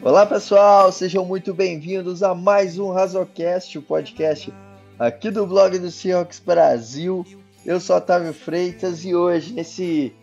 [0.00, 4.54] Olá pessoal, sejam muito bem-vindos a mais um Razocast, o podcast
[4.96, 7.26] aqui do blog do Seahawks Brasil.
[7.66, 10.14] Eu sou Otávio Freitas e hoje, nesse,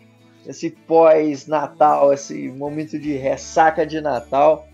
[0.46, 4.66] nesse pós-Natal, esse momento de ressaca de Natal,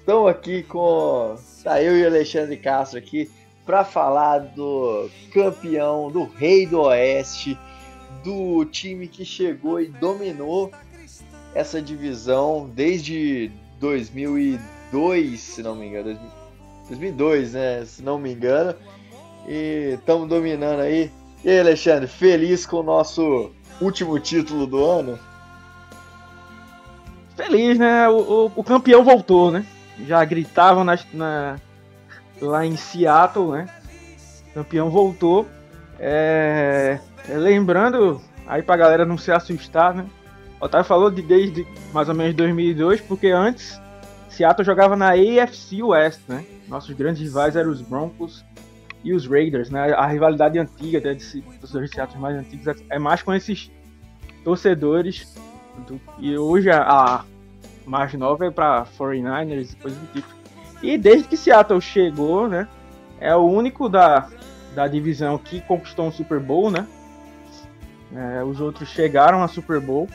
[0.00, 1.36] estamos aqui com.
[1.62, 3.30] Tá, eu e Alexandre Castro aqui
[3.64, 7.56] para falar do campeão, do rei do Oeste,
[8.24, 10.72] do time que chegou e dominou
[11.54, 13.52] essa divisão desde
[13.84, 16.18] 2002, se não me engano.
[16.88, 17.84] 2002, né?
[17.84, 18.74] Se não me engano.
[19.46, 21.10] E estamos dominando aí.
[21.44, 23.50] E aí, Alexandre, feliz com o nosso
[23.82, 25.18] último título do ano?
[27.36, 28.08] Feliz, né?
[28.08, 29.66] O, o, o campeão voltou, né?
[30.06, 31.60] Já gritavam na, na,
[32.40, 33.68] lá em Seattle, né?
[34.50, 35.46] O campeão voltou.
[35.98, 40.06] É, lembrando, aí pra galera não se assustar, né?
[40.64, 43.78] Otávio falou de desde mais ou menos 2002, porque antes
[44.30, 46.42] Seattle jogava na AFC West, né?
[46.66, 48.42] Nossos grandes rivais eram os Broncos
[49.04, 49.92] e os Raiders, né?
[49.92, 53.70] A rivalidade antiga né, dos torcedores de Seattle mais antigos é mais com esses
[54.42, 55.36] torcedores.
[55.86, 57.24] Do, e hoje a, a
[57.84, 60.28] mais nova é para 49ers e coisas do tipo.
[60.82, 62.66] E desde que Seattle chegou, né?
[63.20, 64.28] É o único da,
[64.74, 66.86] da divisão que conquistou um Super Bowl, né?
[68.14, 70.08] É, os outros chegaram a Super Bowl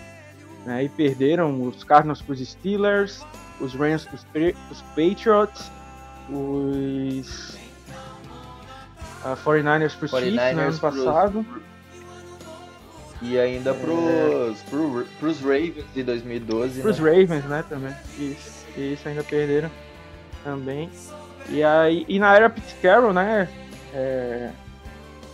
[0.70, 3.26] né, e perderam os Cardinals para os Steelers,
[3.60, 5.72] os Rams para os Patriots,
[6.30, 7.58] os
[9.26, 11.46] uh, 49ers para os Chiefs no né, ano passado.
[13.20, 16.82] E ainda para os pro, pros Ravens de 2012.
[16.82, 17.10] Para os né?
[17.10, 17.96] Ravens, né, também.
[18.20, 19.72] Isso, isso ainda perderam
[20.44, 20.90] também.
[21.50, 23.50] E, aí, e na era Pete Carroll, né,
[23.92, 24.52] é,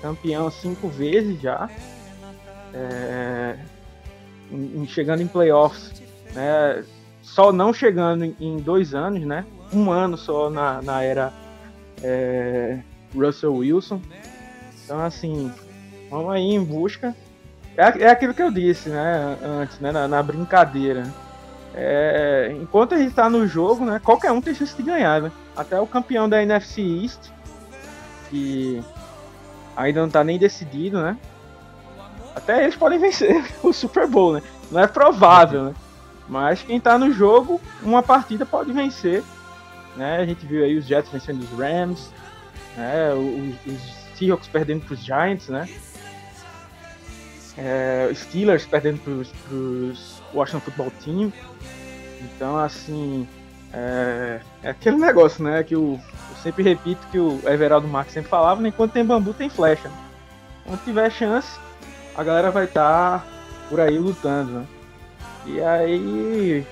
[0.01, 1.69] campeão cinco vezes já.
[2.73, 3.57] É,
[4.51, 6.01] em, chegando em playoffs,
[6.33, 6.83] né?
[7.21, 9.45] Só não chegando em, em, dois anos, né?
[9.73, 11.33] Um ano só na, na era
[12.03, 12.79] é,
[13.13, 14.01] Russell Wilson.
[14.83, 15.51] Então, assim,
[16.09, 17.15] vamos aí em busca.
[17.75, 19.37] É, é aquilo que eu disse, né?
[19.43, 19.91] Antes, né?
[19.91, 21.03] Na, na brincadeira.
[21.73, 23.99] É, enquanto a gente está no jogo, né?
[24.03, 25.31] Qualquer um tem chance de ganhar, né?
[25.57, 27.31] Até o campeão da NFC East,
[28.29, 28.81] que
[29.75, 31.17] ainda não está nem decidido, né?
[32.35, 34.43] Até eles podem vencer o Super Bowl, né?
[34.69, 35.73] Não é provável, né?
[36.27, 39.23] Mas quem tá no jogo, uma partida pode vencer.
[39.95, 40.17] Né?
[40.17, 42.11] A gente viu aí os Jets vencendo os Rams,
[42.75, 43.13] né?
[43.13, 45.69] os, os Seahawks perdendo pros Giants, né?
[47.57, 51.31] É, Steelers perdendo pros, pros Washington Football Team.
[52.21, 53.27] Então, assim,
[53.71, 55.63] é, é, aquele negócio, né?
[55.63, 58.69] Que o, eu sempre repito que o Everaldo Marques sempre falava: né?
[58.69, 59.89] enquanto tem bambu, tem flecha.
[60.65, 61.59] Quando tiver chance,
[62.17, 63.25] a galera vai estar tá
[63.69, 64.65] por aí lutando, né?
[65.45, 66.65] E aí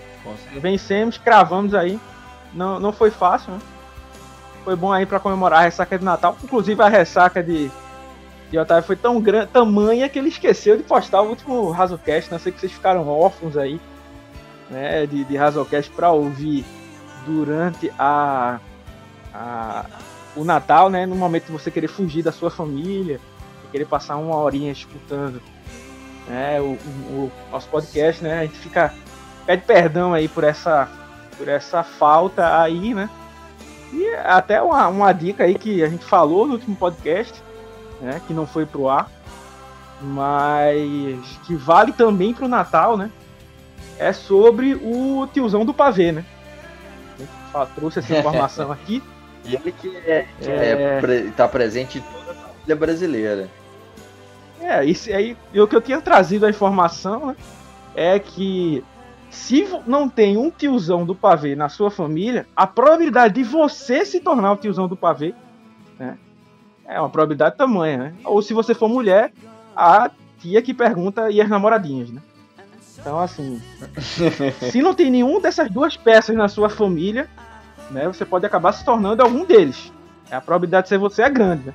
[0.59, 2.00] vencemos, cravamos aí.
[2.54, 3.59] Não, não foi fácil, né?
[4.64, 6.38] Foi bom aí para comemorar a ressaca de Natal.
[6.44, 7.70] Inclusive a ressaca de,
[8.50, 12.31] de Otávio foi tão grande, tamanha que ele esqueceu de postar o último Razocast.
[12.31, 12.44] Não né?
[12.44, 13.80] sei que vocês ficaram órfãos aí,
[14.70, 15.06] né?
[15.06, 16.66] De, de Razocast para ouvir
[17.25, 18.60] durante a,
[19.34, 19.86] a,
[20.36, 21.06] o Natal, né?
[21.06, 23.20] No momento de você querer fugir da sua família
[23.74, 25.42] querer passar uma horinha escutando
[26.28, 26.78] né, o,
[27.10, 28.40] o, o, nosso podcast, né?
[28.40, 28.94] A gente fica
[29.48, 30.88] pede perdão aí por essa
[31.38, 33.10] por essa falta aí, né?
[33.92, 37.42] E até uma, uma dica aí que a gente falou no último podcast,
[38.00, 38.22] né?
[38.28, 39.10] Que não foi pro ar,
[40.00, 43.10] mas que vale também pro Natal, né?
[43.98, 46.26] É sobre o tiozão do pavê, né?
[47.54, 49.02] A gente trouxe essa informação aqui.
[49.46, 51.00] E ele que é, que é...
[51.02, 53.50] é tá presente em toda a família brasileira.
[54.63, 57.35] É, isso aí, o que eu tinha trazido a informação né,
[57.94, 58.84] é que
[59.29, 64.22] se não tem um tiozão do pavê na sua família, a probabilidade de você se
[64.22, 65.34] tornar o tiozão do pavê
[66.00, 66.18] né,
[66.85, 68.13] é uma probabilidade tamanha, né?
[68.24, 69.34] Ou se você for mulher,
[69.75, 70.09] a
[70.40, 72.22] tia que pergunta e as namoradinhas, né?
[73.00, 73.62] Então, assim,
[74.71, 77.27] se não tem nenhum dessas duas peças na sua família,
[77.92, 79.92] né, você pode acabar se tornando algum deles.
[80.31, 81.74] A probabilidade de ser você é grande, né?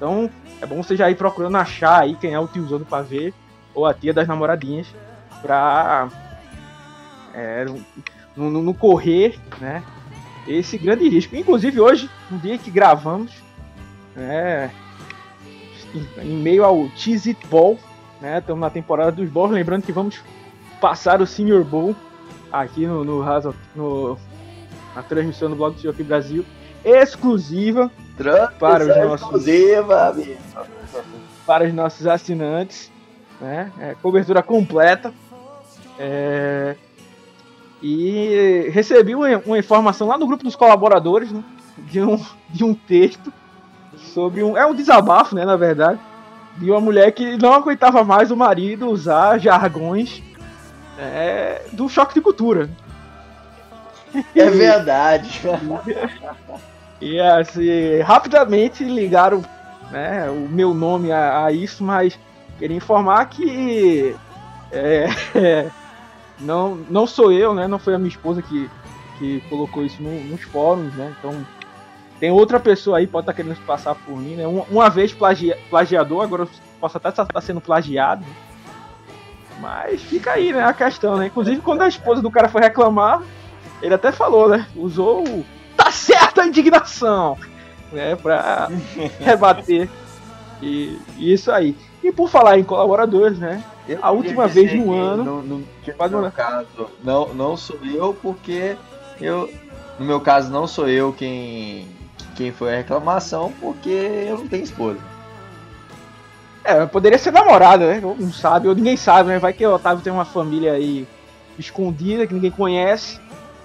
[0.00, 0.30] Então,
[0.62, 3.34] é bom você já ir procurando achar aí quem é o tiozão do pavê
[3.74, 4.86] ou a tia das namoradinhas
[5.42, 6.08] pra
[7.34, 7.66] é,
[8.34, 9.82] não, correr, né?
[10.48, 11.36] Esse grande risco.
[11.36, 13.30] Inclusive hoje, no dia que gravamos,
[14.16, 14.70] né,
[16.22, 17.78] em, meio ao Cheez It Ball,
[18.22, 18.38] né?
[18.38, 20.18] Estamos na temporada dos balls, lembrando que vamos
[20.80, 21.94] passar o Senior Bowl
[22.50, 23.22] aqui no, no,
[23.76, 24.18] no
[24.96, 26.42] na transmissão do Blog do aqui Brasil
[26.82, 27.90] exclusiva
[28.58, 29.44] para os nossos
[31.46, 32.90] para os nossos assinantes,
[33.40, 33.72] né?
[33.80, 35.12] É, cobertura completa.
[35.98, 36.76] É...
[37.82, 41.42] E recebi uma, uma informação lá no grupo dos colaboradores, né,
[41.78, 43.32] de, um, de um texto
[43.96, 44.56] sobre um.
[44.56, 45.98] É um desabafo, né, na verdade.
[46.56, 50.22] De uma mulher que não aguentava mais o marido usar jargões
[50.98, 52.68] é, do choque de cultura.
[54.34, 55.40] É verdade.
[57.00, 59.42] e assim, rapidamente ligaram
[59.90, 62.18] né, o meu nome a, a isso, mas
[62.58, 64.14] queria informar que
[64.70, 65.06] é,
[66.38, 67.66] não, não sou eu, né?
[67.66, 68.70] Não foi a minha esposa que,
[69.18, 71.14] que colocou isso no, nos fóruns, né?
[71.18, 71.44] Então
[72.18, 74.46] tem outra pessoa aí pode estar tá querendo passar por mim, né?
[74.46, 76.46] Uma, uma vez plagia, plagiador, agora
[76.78, 78.24] posso até estar tá sendo plagiado.
[79.58, 80.62] Mas fica aí, né?
[80.62, 81.26] A questão, né?
[81.26, 83.22] Inclusive quando a esposa do cara foi reclamar,
[83.82, 84.66] ele até falou, né?
[84.76, 85.44] Usou o
[85.90, 87.36] tá certa indignação,
[87.92, 88.16] né?
[88.16, 88.68] Pra
[89.20, 89.88] rebater.
[90.62, 91.76] E, e isso aí.
[92.02, 93.62] E por falar em colaboradores, né?
[93.88, 95.24] Eu a última vez no ano.
[95.24, 96.66] No, no, no meu caso,
[97.02, 98.76] não, não sou eu, porque
[99.20, 99.50] eu.
[99.98, 101.86] No meu caso, não sou eu quem,
[102.34, 104.98] quem foi a reclamação, porque eu não tenho esposa.
[106.64, 108.00] É, poderia ser namorada, né?
[108.00, 109.38] Não sabe, ou ninguém sabe, né?
[109.38, 111.06] Vai que o Otávio tem uma família aí
[111.58, 113.20] escondida que ninguém conhece.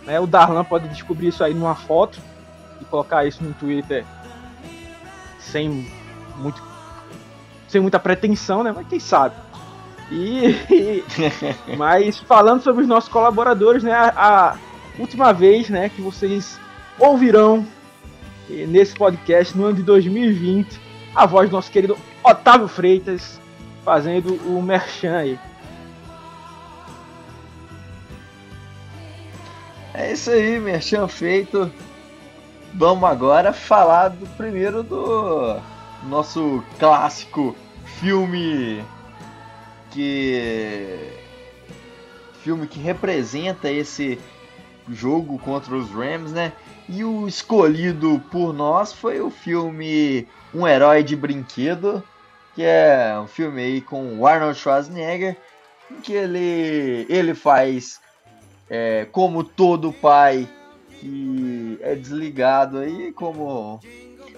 [0.06, 0.20] Né?
[0.20, 2.20] O Darlan pode descobrir isso aí numa foto
[2.82, 4.06] e colocar isso no Twitter
[5.40, 5.92] sem
[6.38, 6.62] muito
[7.68, 8.72] sem muita pretensão, né?
[8.74, 9.36] Mas quem sabe.
[10.12, 11.04] E,
[11.78, 13.92] mas falando sobre os nossos colaboradores, né?
[13.92, 14.58] A, a,
[15.00, 16.58] última vez, né, que vocês
[16.98, 17.66] ouvirão
[18.50, 20.80] eh, nesse podcast no ano de 2020
[21.14, 23.40] a voz do nosso querido Otávio Freitas
[23.84, 25.40] fazendo o merchan aí.
[29.98, 31.72] É isso aí, merchan feito.
[32.74, 35.58] Vamos agora falar do primeiro do
[36.04, 37.56] nosso clássico
[38.02, 38.84] filme
[39.92, 41.00] que
[42.44, 44.20] filme que representa esse
[44.90, 46.52] jogo contra os Rams, né?
[46.90, 52.04] E o escolhido por nós foi o filme Um Herói de Brinquedo,
[52.54, 55.38] que é um filme aí com Arnold Schwarzenegger,
[55.90, 58.04] em que ele, ele faz
[58.70, 60.48] é, como todo pai
[61.00, 63.80] que é desligado aí, como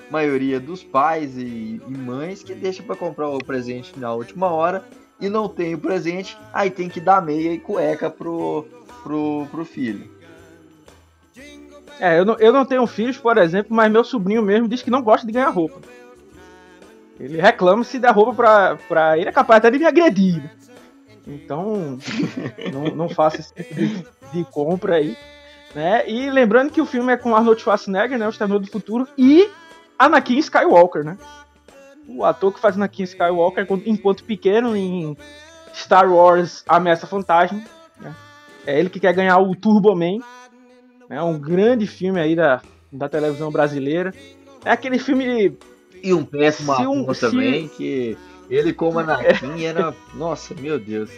[0.09, 4.83] maioria dos pais e, e mães que deixa para comprar o presente na última hora
[5.19, 8.65] e não tem o presente, aí tem que dar meia e cueca pro,
[9.03, 10.09] pro, pro filho.
[11.99, 14.91] É, eu não, eu não tenho filhos, por exemplo, mas meu sobrinho mesmo diz que
[14.91, 15.79] não gosta de ganhar roupa.
[17.19, 20.51] Ele reclama se der roupa pra, pra ele, é capaz até de me agredir.
[21.25, 21.97] Então,
[22.71, 25.17] não, não faça esse tipo de, de, compra aí.
[25.75, 26.09] Né?
[26.09, 28.25] E lembrando que o filme é com Arnold Schwarzenegger, né?
[28.25, 29.49] O Exterminador do Futuro, e
[29.99, 31.17] Anakin Skywalker, né?
[32.07, 35.15] O ator que faz Anakin Skywalker enquanto pequeno em
[35.73, 37.61] Star Wars Ameaça Fantasma.
[37.99, 38.15] Né?
[38.65, 40.19] É ele que quer ganhar o Turbo Man.
[41.09, 44.13] É um grande filme aí da, da televisão brasileira.
[44.63, 45.57] É aquele filme.
[46.01, 48.17] E um péssimo um, também, que
[48.49, 49.93] ele como Anakin era.
[50.13, 51.09] Nossa, meu Deus.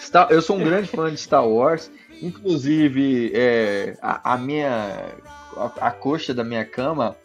[0.00, 0.28] Star...
[0.30, 1.90] Eu sou um grande fã de Star Wars.
[2.22, 5.14] Inclusive, é, a, a, minha.
[5.56, 7.16] A, a coxa da minha cama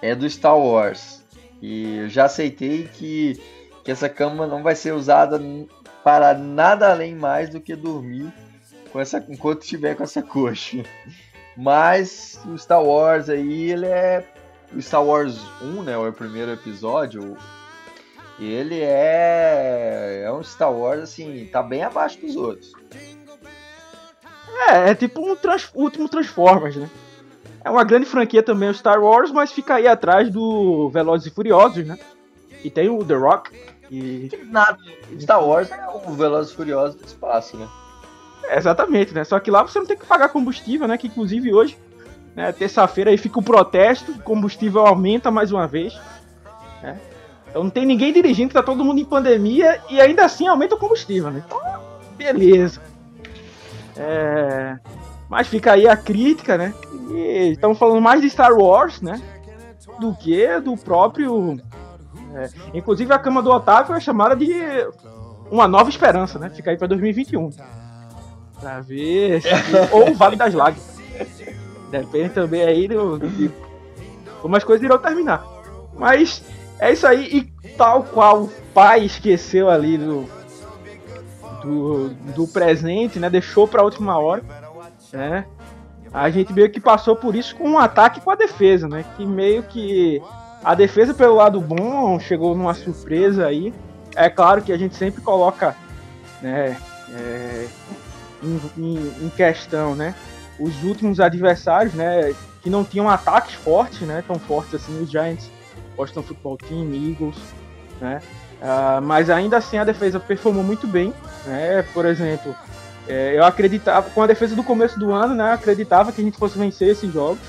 [0.00, 1.24] é do Star Wars.
[1.60, 3.40] E eu já aceitei que,
[3.84, 5.40] que essa cama não vai ser usada
[6.02, 8.32] para nada além mais do que dormir
[8.92, 10.84] com essa, enquanto estiver com essa coxa.
[11.56, 14.24] Mas o Star Wars aí, ele é.
[14.74, 15.96] O Star Wars 1, né?
[15.96, 17.36] O primeiro episódio.
[18.40, 20.22] Ele é.
[20.24, 22.72] É um Star Wars assim, tá bem abaixo dos outros.
[24.68, 26.90] É, é tipo um trans, último Transformers, né?
[27.64, 31.34] É uma grande franquia também o Star Wars, mas fica aí atrás do Velozes e
[31.34, 31.98] Furiosos, né?
[32.64, 33.50] E tem o The Rock.
[33.90, 34.30] E...
[34.46, 34.78] Nada.
[35.20, 37.68] Star Wars é o Velozes e Furiosos do espaço, né?
[38.44, 39.22] É, exatamente, né?
[39.24, 40.98] Só que lá você não tem que pagar combustível, né?
[40.98, 41.78] Que inclusive hoje,
[42.34, 45.94] né, terça-feira aí fica o protesto, o combustível aumenta mais uma vez.
[46.82, 46.98] Né?
[47.48, 50.78] Então não tem ninguém dirigindo, tá todo mundo em pandemia e ainda assim aumenta o
[50.78, 51.44] combustível, né?
[51.46, 51.60] Então,
[52.16, 52.80] beleza.
[53.96, 54.78] É...
[55.28, 56.74] Mas fica aí a crítica, né?
[57.10, 59.20] E estamos falando mais de Star Wars, né?
[59.98, 61.58] Do que do próprio.
[62.34, 64.52] É, inclusive a cama do Otávio é chamada de
[65.50, 66.50] Uma Nova Esperança, né?
[66.50, 67.50] Fica aí para 2021.
[68.60, 69.42] Pra ver.
[69.42, 69.48] Se...
[69.92, 70.98] Ou o Vale das Lágrimas.
[71.90, 73.50] Depende também aí do, de
[74.40, 75.46] como as coisas irão terminar.
[75.94, 76.42] Mas
[76.78, 77.26] é isso aí.
[77.64, 80.28] E tal qual o pai esqueceu ali do,
[81.62, 83.30] do, do presente, né?
[83.30, 84.42] Deixou pra última hora
[85.12, 85.46] né?
[86.12, 89.04] A gente meio que passou por isso com um ataque com a defesa, né?
[89.16, 90.20] Que meio que
[90.62, 93.72] a defesa pelo lado bom chegou numa surpresa aí.
[94.14, 95.74] É claro que a gente sempre coloca,
[96.40, 96.76] né?
[97.14, 97.66] É,
[98.42, 100.14] em, em, em, questão, né?
[100.58, 102.34] Os últimos adversários, né?
[102.62, 104.22] Que não tinham ataques fortes, né?
[104.26, 105.50] Tão fortes assim, os Giants,
[105.96, 107.36] Washington Football Team, Eagles,
[108.00, 108.20] né?
[108.62, 111.12] Uh, mas ainda assim a defesa performou muito bem,
[111.44, 111.82] né?
[111.92, 112.54] Por exemplo,
[113.08, 115.52] é, eu acreditava, com a defesa do começo do ano, né?
[115.52, 117.40] Acreditava que a gente fosse vencer esses jogos,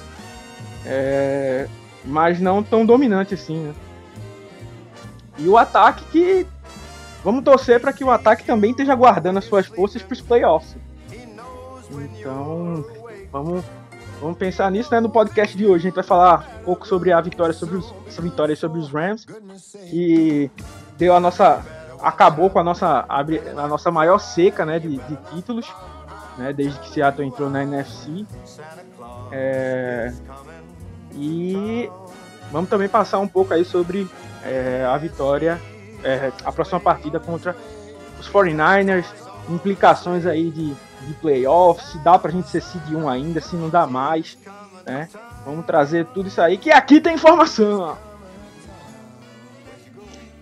[0.84, 1.68] é,
[2.04, 3.74] mas não tão dominante assim, né?
[5.38, 6.48] E o ataque que
[7.24, 10.76] vamos torcer para que o ataque também esteja guardando as suas forças para os playoffs.
[11.92, 12.84] Então,
[13.32, 13.64] vamos,
[14.20, 15.00] vamos pensar nisso, né?
[15.00, 17.94] No podcast de hoje a gente vai falar um pouco sobre a vitória sobre os,
[18.08, 19.28] essa vitória sobre os Rams
[19.92, 20.50] que
[20.98, 21.64] deu a nossa
[22.02, 25.74] acabou com a nossa a nossa maior seca, né, de, de títulos,
[26.38, 28.26] né, desde que Seattle entrou na NFC.
[29.32, 30.14] É,
[31.14, 31.90] e
[32.52, 34.08] vamos também passar um pouco aí sobre
[34.44, 35.60] é, a vitória,
[36.04, 37.56] é, a próxima partida contra
[38.20, 39.06] os 49ers,
[39.50, 43.70] implicações aí de, de playoffs, se dá pra gente ser seed 1 ainda, se não
[43.70, 44.38] dá mais,
[44.86, 45.08] né?
[45.46, 47.98] Vamos trazer tudo isso aí, que aqui tem informação!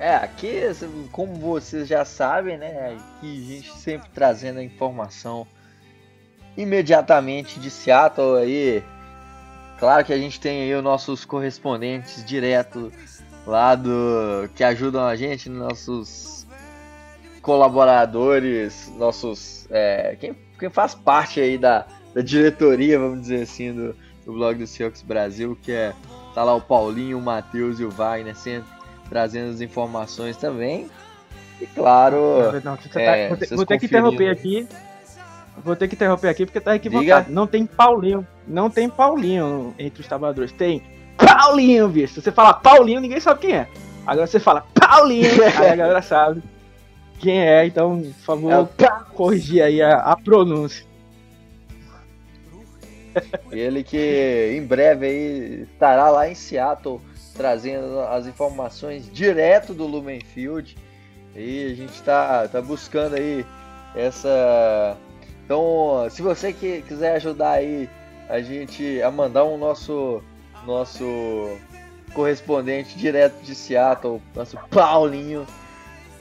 [0.02, 0.64] É, aqui,
[1.12, 2.98] como vocês já sabem, né?
[2.98, 5.46] Aqui a gente sempre trazendo a informação
[6.58, 8.84] imediatamente de Seattle aí.
[9.78, 12.92] Claro que a gente tem aí os nossos correspondentes direto
[13.46, 16.48] lá do que ajudam a gente, nossos
[17.44, 23.96] colaboradores, nossos é, quem, quem faz parte aí da, da diretoria, vamos dizer assim, do,
[24.26, 25.94] do blog do Seahawks Brasil, que é
[26.34, 28.81] tá lá o Paulinho, o Matheus e o Wagner sempre
[29.12, 30.90] trazendo as informações também.
[31.60, 34.68] E claro, não, tá, é, vou, ter, vou ter que interromper aqui.
[35.64, 37.26] Vou ter que interromper aqui porque tá equivocado.
[37.26, 37.36] Diga.
[37.36, 40.54] Não tem Paulinho, não tem Paulinho entre os trabalhadores.
[40.54, 40.82] Tem
[41.18, 42.14] Paulinho, bicho.
[42.16, 43.68] Se você fala Paulinho, ninguém sabe quem é.
[44.08, 46.42] Agora você fala Paulinho, aí a galera sabe
[47.20, 47.66] quem é.
[47.66, 50.90] Então, por favor, é corrigir aí a, a pronúncia.
[53.52, 57.02] Ele que em breve aí estará lá em Seattle
[57.42, 60.78] trazendo as informações direto do Lumenfield.
[61.36, 63.44] E a gente está tá buscando aí
[63.96, 64.96] essa.
[65.44, 67.90] Então, se você que quiser ajudar aí
[68.30, 70.22] a gente a mandar um nosso
[70.66, 71.58] nosso
[72.14, 75.48] correspondente direto de Seattle, nosso Paulinho,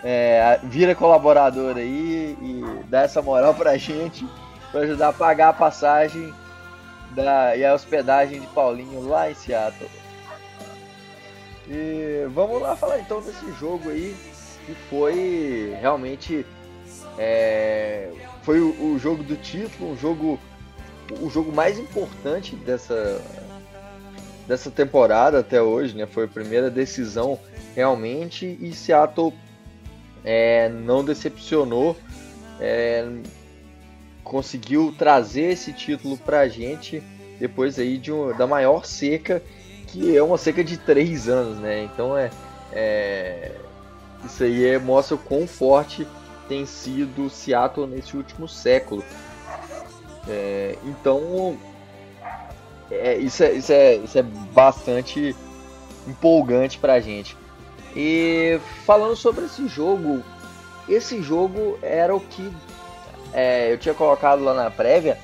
[0.02, 4.26] é, vira colaborador aí e dá essa moral pra gente
[4.72, 6.32] para ajudar a pagar a passagem
[7.10, 9.99] da, e a hospedagem de Paulinho lá em Seattle.
[11.70, 14.16] E vamos lá falar então desse jogo aí
[14.66, 16.44] que foi realmente
[17.16, 18.10] é,
[18.42, 20.38] foi o, o, jogo do título, um jogo
[21.20, 23.22] o jogo mais importante dessa
[24.48, 26.06] dessa temporada até hoje, né?
[26.06, 27.38] Foi a primeira decisão
[27.76, 29.32] realmente e Seattle
[30.24, 31.96] é, não decepcionou,
[32.58, 33.08] é,
[34.24, 37.00] conseguiu trazer esse título para a gente
[37.38, 39.40] depois aí de um, da maior seca
[39.90, 41.82] que é uma seca de três anos, né?
[41.84, 42.30] Então é,
[42.72, 43.52] é
[44.24, 46.06] isso aí é, mostra o quão forte
[46.48, 49.04] tem sido Seattle nesse último século.
[50.28, 51.56] É, então
[52.90, 55.34] é, isso, é, isso, é, isso é bastante
[56.06, 57.36] empolgante pra gente.
[57.94, 60.22] E falando sobre esse jogo,
[60.88, 62.52] esse jogo era o que
[63.32, 65.18] é, eu tinha colocado lá na prévia,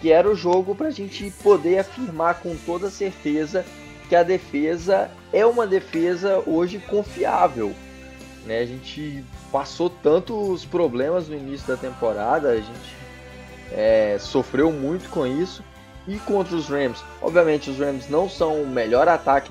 [0.00, 3.64] que era o jogo para a gente poder afirmar com toda certeza
[4.08, 7.74] que a defesa é uma defesa hoje confiável.
[8.44, 8.60] Né?
[8.60, 12.96] A gente passou tantos problemas no início da temporada, a gente
[13.72, 15.62] é, sofreu muito com isso
[16.06, 17.04] e contra os Rams.
[17.20, 19.50] Obviamente, os Rams não são o melhor ataque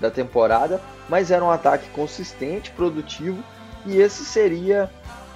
[0.00, 3.42] da temporada, mas era um ataque consistente, produtivo,
[3.86, 4.90] e esse seria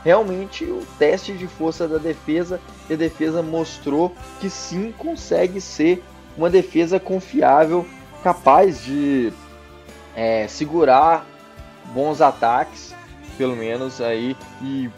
[0.04, 2.60] realmente o teste de força da defesa.
[2.90, 6.02] E a defesa mostrou que sim consegue ser
[6.36, 7.86] uma defesa confiável,
[8.28, 9.32] capaz de
[10.14, 11.24] é, segurar
[11.94, 12.94] bons ataques,
[13.38, 14.90] pelo menos aí, e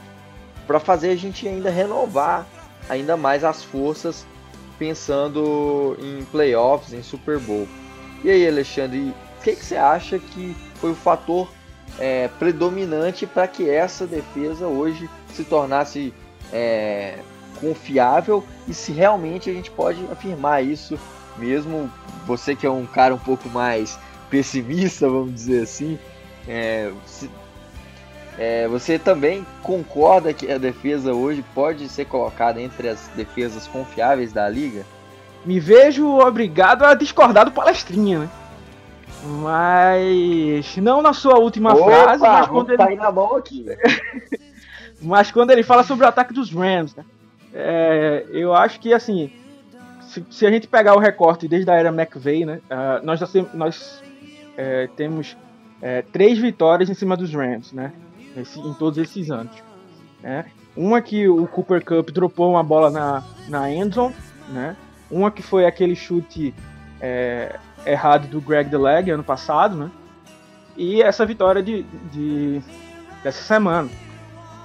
[0.67, 2.45] para fazer a gente ainda renovar
[2.89, 4.27] ainda mais as forças
[4.81, 7.69] pensando em playoffs, em Super Bowl.
[8.25, 11.49] E aí, Alexandre, o que, que você acha que foi o fator
[12.01, 16.13] é, predominante para que essa defesa hoje se tornasse
[16.53, 17.21] é,
[17.61, 20.99] confiável e se realmente a gente pode afirmar isso
[21.41, 21.91] mesmo
[22.27, 25.99] você que é um cara um pouco mais pessimista, vamos dizer assim,
[26.47, 27.29] é, se,
[28.39, 34.33] é, você também concorda que a defesa hoje pode ser colocada entre as defesas confiáveis
[34.33, 34.85] da liga?
[35.45, 38.29] Me vejo obrigado a discordar do palestrinha, né?
[39.43, 43.67] Mas não na sua última Opa, frase, mas quando ele na mão aqui,
[45.03, 47.05] mas quando ele fala sobre o ataque dos Rams, né?
[47.55, 49.33] é, eu acho que assim,
[50.11, 53.21] se, se, a gente pegar o recorte desde a era McVeigh, né, uh, nós,
[53.55, 54.03] nós
[54.57, 55.37] é, temos
[55.81, 57.93] é, três vitórias em cima dos Rams, né,
[58.37, 59.53] em todos esses anos.
[60.23, 60.47] Né?
[60.77, 64.15] Uma que o Cooper Cup dropou uma bola na, na endzone,
[64.49, 64.77] né?
[65.11, 66.55] Uma que foi aquele chute
[67.01, 69.91] é, errado do Greg DeLeg ano passado, né?
[70.77, 72.63] E essa vitória de, de
[73.23, 73.91] dessa semana.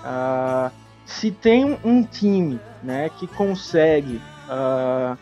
[0.04, 0.72] Uh,
[1.06, 4.22] se tem um time né, que consegue.
[4.48, 5.18] Uh,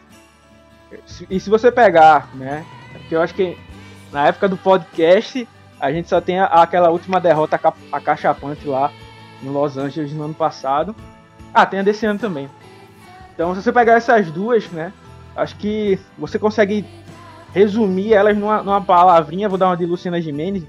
[1.29, 2.65] e se você pegar, né?
[2.93, 3.57] Porque eu acho que
[4.11, 5.47] na época do podcast
[5.79, 7.59] a gente só tem a, aquela última derrota
[7.91, 8.91] acachapante lá
[9.41, 10.95] em Los Angeles no ano passado.
[11.53, 12.49] Ah, tem a desse ano também.
[13.33, 14.93] Então, se você pegar essas duas, né?
[15.35, 16.85] Acho que você consegue
[17.53, 19.49] resumir elas numa, numa palavrinha.
[19.49, 20.63] Vou dar uma de Luciana Gimenez,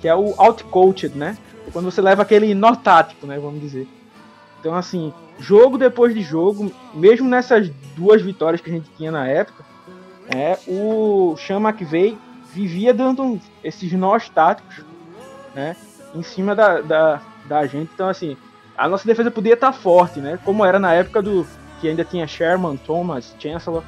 [0.00, 1.36] que é o outcoached, né?
[1.72, 3.38] Quando você leva aquele nó tático, né?
[3.38, 3.88] Vamos dizer.
[4.60, 9.26] Então, assim, jogo depois de jogo, mesmo nessas duas vitórias que a gente tinha na
[9.26, 9.64] época,
[10.28, 12.16] é, o McVay
[12.52, 14.84] vivia dando esses nós táticos,
[15.54, 15.76] né?
[16.14, 17.90] Em cima da, da, da gente.
[17.92, 18.36] Então, assim,
[18.76, 20.38] a nossa defesa podia estar forte, né?
[20.44, 21.46] Como era na época do
[21.80, 23.82] que ainda tinha Sherman, Thomas, Chancellor.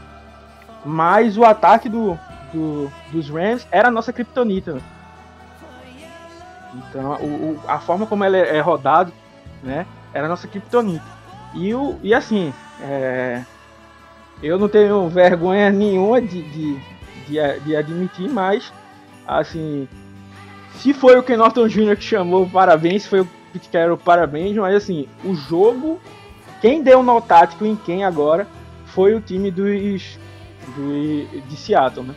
[0.84, 2.18] Mas o ataque do,
[2.52, 4.74] do dos Rams era a nossa kryptonita.
[4.74, 4.82] Né?
[6.74, 9.12] Então, o, o, a forma como ele é, é rodado,
[9.62, 9.86] né?
[10.12, 11.04] Era a nossa kryptonita.
[11.54, 13.42] E, o, e assim, é,
[14.42, 16.78] eu não tenho vergonha nenhuma de, de,
[17.26, 18.72] de, de admitir, mas,
[19.26, 19.88] assim,
[20.76, 21.96] se foi o Ken Norton Jr.
[21.96, 26.00] que chamou parabéns, foi o Pete Carroll parabéns, mas assim, o jogo,
[26.60, 28.46] quem deu no tático em quem agora
[28.86, 30.18] foi o time dos,
[30.76, 32.14] de Seattle, né?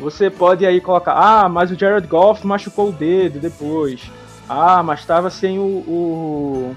[0.00, 4.08] Você pode aí colocar, ah, mas o Jared Goff machucou o dedo depois.
[4.48, 6.76] Ah, mas estava sem o, o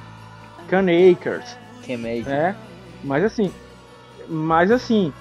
[0.67, 1.55] Can Akers.
[1.99, 2.27] Akers.
[2.27, 2.55] É,
[3.03, 3.51] mas assim,
[4.27, 5.13] mas assim,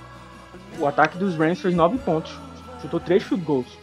[0.78, 2.33] o ataque dos Rams fez 9 pontos.
[2.80, 3.78] Chutou 3 field goals.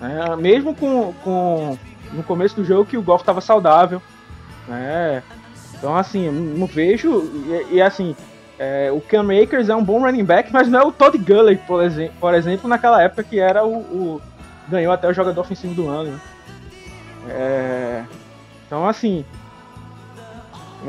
[0.00, 1.78] É, mesmo com, com
[2.12, 4.02] no começo do jogo que o Golf estava saudável.
[4.66, 5.22] Né?
[5.74, 7.22] Então, assim, não vejo.
[7.70, 8.14] E, e assim,
[8.58, 11.56] é, o Cam Akers é um bom running back, mas não é o Todd Gurley,
[11.56, 14.22] por, exemplo, por exemplo naquela época que era o, o
[14.68, 16.12] ganhou até o jogador ofensivo do ano.
[16.12, 16.20] Né?
[17.28, 18.04] É,
[18.66, 19.24] então, assim,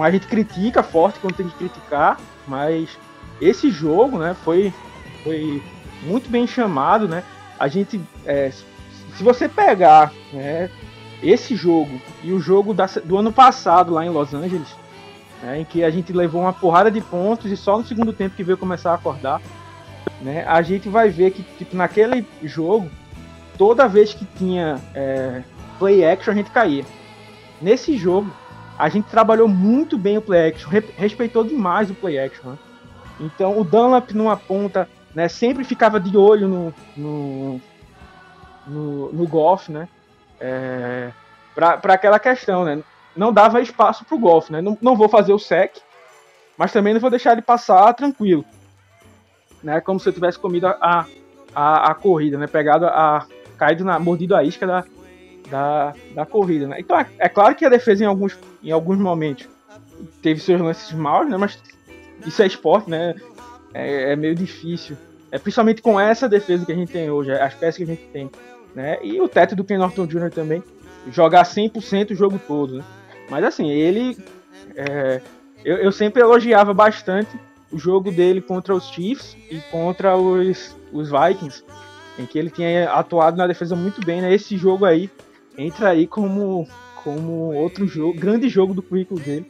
[0.02, 2.98] a gente critica forte quando tem que criticar, mas
[3.40, 4.74] esse jogo, né, foi,
[5.24, 5.62] foi
[6.04, 7.24] muito bem chamado, né?
[7.60, 10.70] A gente, é, se você pegar, né,
[11.22, 14.76] esse jogo e o jogo da, do ano passado lá em Los Angeles,
[15.42, 18.36] né, em que a gente levou uma porrada de pontos e só no segundo tempo
[18.36, 19.42] que veio começar a acordar,
[20.22, 22.90] né, a gente vai ver que tipo, naquele jogo,
[23.58, 25.44] toda vez que tinha é,
[25.78, 26.86] play action, a gente caía.
[27.62, 28.32] Nesse jogo,
[28.78, 32.52] a gente trabalhou muito bem o play action, respeitou demais o play action.
[32.52, 32.58] Né?
[33.20, 37.62] Então o Dunlap numa ponta né, sempre ficava de olho no, no,
[38.68, 39.88] no, no golf, né?
[40.44, 41.12] é,
[41.56, 42.84] para aquela questão, né?
[43.16, 44.62] Não dava espaço para o golfe, né?
[44.62, 45.78] Não, não vou fazer o sec,
[46.58, 48.44] mas também não vou deixar ele passar tranquilo,
[49.64, 49.80] né?
[49.80, 51.06] Como se eu tivesse comido a,
[51.56, 52.46] a, a corrida, né?
[52.46, 53.26] Pegado a
[53.58, 54.84] caído na mordido a isca da,
[55.54, 56.78] da, da corrida, né?
[56.80, 59.48] Então é, é, claro que a defesa em alguns em alguns momentos
[60.22, 61.38] teve seus lances maus, né?
[61.38, 61.62] Mas
[62.26, 63.16] isso é esporte, né?
[63.74, 64.98] É, é meio difícil.
[65.32, 68.06] É principalmente com essa defesa que a gente tem hoje, as peças que a gente
[68.12, 68.30] tem
[68.76, 68.98] né?
[69.04, 70.32] E o teto do Ken Norton Jr.
[70.32, 70.64] também,
[71.12, 72.84] jogar 100% o jogo todo, né?
[73.30, 74.18] Mas assim, ele.
[74.76, 75.22] É,
[75.64, 77.40] eu, eu, sempre elogiava bastante
[77.72, 81.64] o jogo dele contra os Chiefs e contra os, os Vikings,
[82.18, 84.34] em que ele tinha atuado na defesa muito bem, né?
[84.34, 85.10] Esse jogo aí
[85.58, 86.68] entra aí como,
[87.04, 89.46] como outro jogo, grande jogo do currículo dele.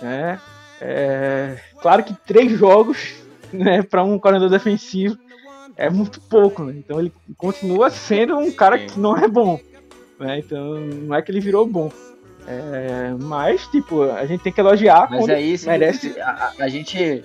[0.00, 0.40] Né?
[0.80, 3.14] É, claro que três jogos
[3.52, 5.16] né, para um coordenador defensivo
[5.76, 6.74] é muito pouco, né?
[6.76, 9.58] Então ele continua sendo um cara que não é bom.
[10.18, 10.38] Né?
[10.38, 11.90] Então não é que ele virou bom.
[12.46, 16.20] É, mas, tipo, a gente tem que elogiar mas aí, merece.
[16.20, 17.24] A, a, gente.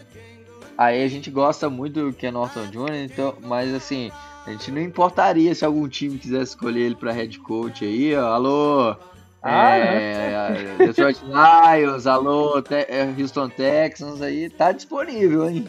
[0.77, 4.11] Aí a gente gosta muito do Ken Norton Jr., então, mas assim,
[4.49, 8.33] a gente não importaria se algum time quisesse escolher ele para head coach aí, ó.
[8.33, 8.95] Alô,
[9.43, 10.85] ah, é, é.
[10.87, 15.67] Detroit Lions, alô, Te é, Houston Texans aí, tá disponível, hein?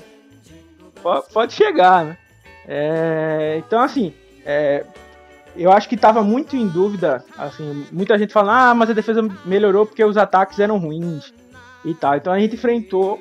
[1.31, 2.19] Pode chegar, né?
[2.67, 4.15] É, então, assim,
[4.47, 4.87] é,
[5.55, 7.23] eu acho que estava muito em dúvida.
[7.37, 11.35] Assim, muita gente fala, ah, mas a defesa melhorou porque os ataques eram ruins
[11.85, 12.17] e tal.
[12.17, 13.21] Então a gente enfrentou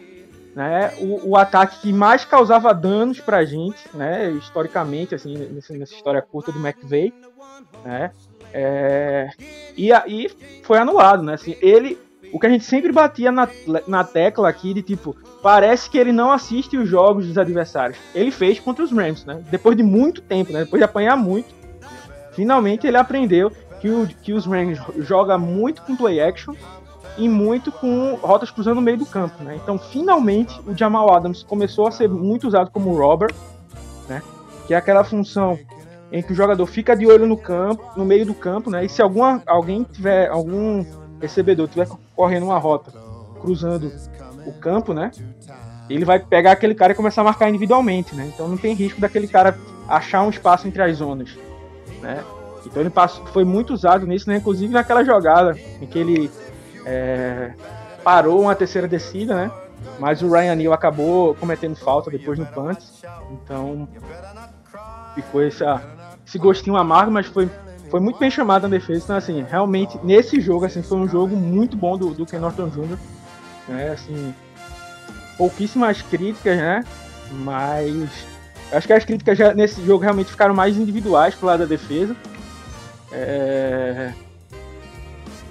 [0.56, 5.94] né, o, o ataque que mais causava danos pra gente, né, historicamente, assim, nessa, nessa
[5.94, 7.14] história curta do McVeigh,
[7.86, 8.12] né,
[8.54, 9.30] é,
[9.78, 10.30] e aí
[10.64, 11.98] foi anulado, né, assim, ele
[12.32, 13.48] o que a gente sempre batia na,
[13.88, 17.98] na tecla aqui de tipo, parece que ele não assiste os jogos dos adversários.
[18.14, 19.44] Ele fez contra os Rams, né?
[19.50, 20.64] Depois de muito tempo, né?
[20.64, 21.54] Depois de apanhar muito,
[22.34, 26.54] finalmente ele aprendeu que, o, que os Rams joga muito com play action
[27.20, 29.60] e muito com rotas cruzando no meio do campo, né?
[29.62, 33.30] Então, finalmente, o Jamal Adams começou a ser muito usado como robber,
[34.08, 34.24] né?
[34.66, 35.60] Que é aquela função
[36.12, 38.86] em que o jogador fica de olho no campo, no meio do campo, né?
[38.86, 40.86] E se alguma, alguém tiver algum
[41.22, 42.92] recebedor estiver correndo uma rota
[43.42, 43.92] cruzando
[44.48, 45.12] o campo, né?
[45.90, 48.32] Ele vai pegar aquele cara e começar a marcar individualmente, né?
[48.34, 51.38] Então não tem risco daquele cara achar um espaço entre as zonas,
[52.02, 52.24] né?
[52.66, 54.38] Então ele passou, foi muito usado nisso, né?
[54.38, 56.32] Inclusive naquela jogada em que ele
[56.86, 57.54] é,
[58.04, 59.52] parou uma terceira descida, né?
[60.00, 62.80] Mas o Ryan Neal acabou cometendo falta depois no punt.
[63.32, 63.88] Então
[65.16, 65.82] ficou essa,
[66.26, 67.50] esse gostinho amargo, mas foi
[67.90, 69.04] foi muito bem chamado na defesa.
[69.04, 72.70] Então, assim, realmente, nesse jogo, assim, foi um jogo muito bom do, do Ken Norton
[72.70, 72.98] Jr.
[73.68, 73.90] Né?
[73.90, 74.34] Assim,
[75.38, 76.84] pouquíssimas críticas, né?
[77.32, 78.10] Mas
[78.72, 82.16] acho que as críticas já, nesse jogo realmente ficaram mais individuais pro lado da defesa.
[83.12, 84.14] É...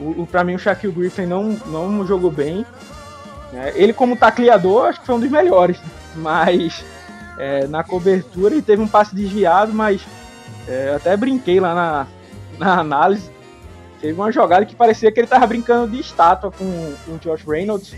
[0.00, 2.64] O, pra mim, o Shaquille Griffin não, não jogou bem.
[3.52, 3.72] Né?
[3.74, 5.78] Ele, como tacleador, acho que foi um dos melhores.
[6.14, 6.84] Mas
[7.38, 10.02] é, na cobertura ele teve um passe desviado, mas
[10.66, 12.06] é, até brinquei lá na,
[12.58, 13.30] na análise,
[14.00, 17.44] teve uma jogada que parecia que ele tava brincando de estátua com, com o Josh
[17.44, 17.94] Reynolds.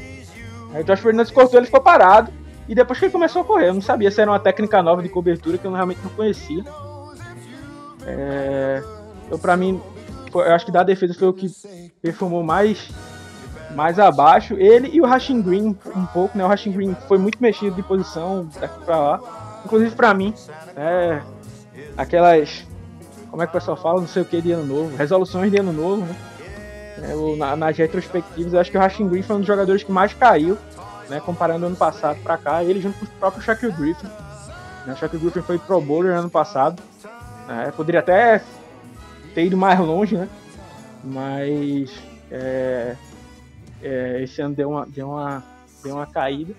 [0.73, 2.33] Aí o Josh Reynolds cortou, ele ficou parado.
[2.69, 5.03] E depois que ele começou a correr, eu não sabia se era uma técnica nova
[5.03, 6.65] de cobertura que eu realmente não conhecia.
[8.07, 8.81] É,
[9.27, 9.83] então, pra mim,
[10.35, 11.49] eu acho que da defesa foi o que
[12.03, 12.91] performou mais,
[13.75, 14.55] mais abaixo.
[14.55, 16.45] Ele e o Rashing Green um pouco, né?
[16.45, 19.21] O Rashing Green foi muito mexido de posição daqui pra lá.
[19.65, 20.35] Inclusive pra mim,
[20.77, 21.21] é,
[21.97, 22.67] aquelas
[23.31, 25.59] como é que o pessoal fala, não sei o que de ano novo, resoluções de
[25.59, 26.17] ano novo, né?
[27.03, 29.93] É, na, nas retrospectivas, eu acho que o Rashing Green foi um dos jogadores que
[29.93, 30.59] mais caiu,
[31.09, 31.21] né?
[31.21, 34.09] Comparando ano passado para cá, ele junto com o próprio Shaquille Griffin.
[34.85, 34.93] Né?
[34.93, 36.83] O Shaquille Griffin foi pro bowler ano passado.
[37.47, 37.73] Né?
[37.77, 38.43] Poderia até
[39.41, 40.29] ter ido mais longe, né?
[41.03, 41.91] Mas
[42.31, 42.95] é,
[43.83, 45.43] é, esse ano deu uma, deu, uma,
[45.83, 46.55] deu uma caída.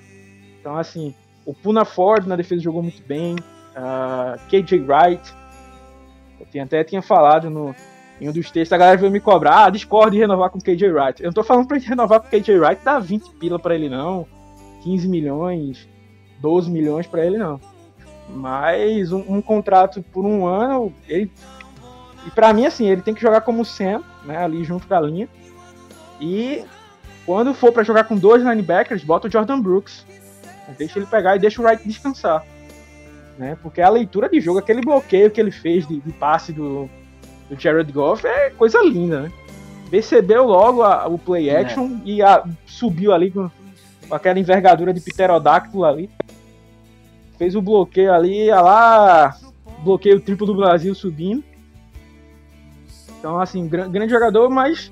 [0.59, 1.13] Então, assim,
[1.45, 3.35] o Puna Ford na defesa jogou muito bem.
[3.35, 5.41] Uh, KJ Wright
[6.53, 7.73] eu até tinha falado no,
[8.19, 10.91] em um dos textos, a galera veio me cobrar, ah, discordo de renovar com KJ
[10.91, 11.21] Wright.
[11.21, 13.87] Eu não tô falando pra gente renovar com KJ Wright, dá 20 pila pra ele
[13.87, 14.25] não,
[14.83, 15.87] 15 milhões,
[16.41, 17.59] 12 milhões pra ele não.
[18.27, 21.31] Mas um, um contrato por um ano, ele,
[22.25, 25.27] e pra mim assim, ele tem que jogar como Sam, né, ali junto da linha.
[26.19, 26.63] E
[27.25, 30.05] quando for para jogar com dois linebackers, bota o Jordan Brooks.
[30.77, 32.45] Deixa ele pegar e deixa o Wright descansar
[33.41, 33.57] né?
[33.61, 36.87] Porque a leitura de jogo, aquele bloqueio que ele fez de, de passe do,
[37.49, 39.31] do Jared Goff é coisa linda, né?
[39.89, 41.59] Percebeu logo a, o play é.
[41.59, 42.09] action é.
[42.09, 43.49] e a, subiu ali com,
[44.07, 46.07] com, aquela envergadura de pterodáctilo ali.
[47.39, 49.35] Fez o bloqueio ali, ia lá,
[49.83, 51.43] bloqueio triplo do Brasil subindo.
[53.21, 54.91] Então, assim, grande jogador, mas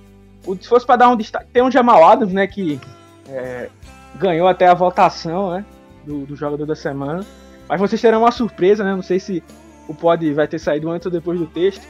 [0.61, 2.79] se fosse para dar um destaque, tem um Jamal Adams, né, que
[3.27, 3.69] é,
[4.15, 5.65] ganhou até a votação, né,
[6.05, 7.25] do, do jogador da semana.
[7.67, 8.95] Mas vocês terão uma surpresa, né?
[8.95, 9.43] Não sei se
[9.87, 11.85] o pod vai ter saído antes ou depois do texto.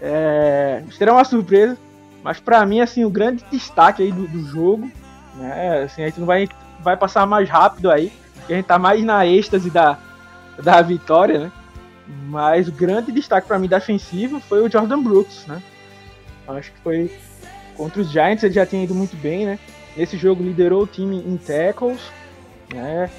[0.00, 1.76] É, terão uma surpresa.
[2.22, 4.90] Mas para mim, assim, o grande destaque aí do, do, jogo,
[5.36, 5.82] né?
[5.82, 6.48] Assim, a gente não vai,
[6.80, 9.98] vai passar mais rápido aí, porque a gente tá mais na êxtase da,
[10.62, 11.52] da vitória, né?
[12.28, 15.62] Mas o grande destaque para mim defensivo foi o Jordan Brooks, né?
[16.52, 17.10] Acho que foi
[17.76, 19.58] contra os Giants, ele já tinha ido muito bem, né?
[19.96, 22.00] Nesse jogo liderou o time em tackles,
[22.72, 23.10] né?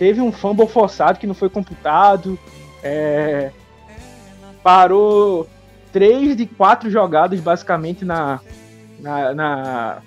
[0.00, 2.38] teve um fumble forçado que não foi computado,
[2.82, 3.50] é,
[4.62, 5.46] parou
[5.92, 8.40] três de quatro jogadas basicamente na,
[8.98, 9.98] na, na,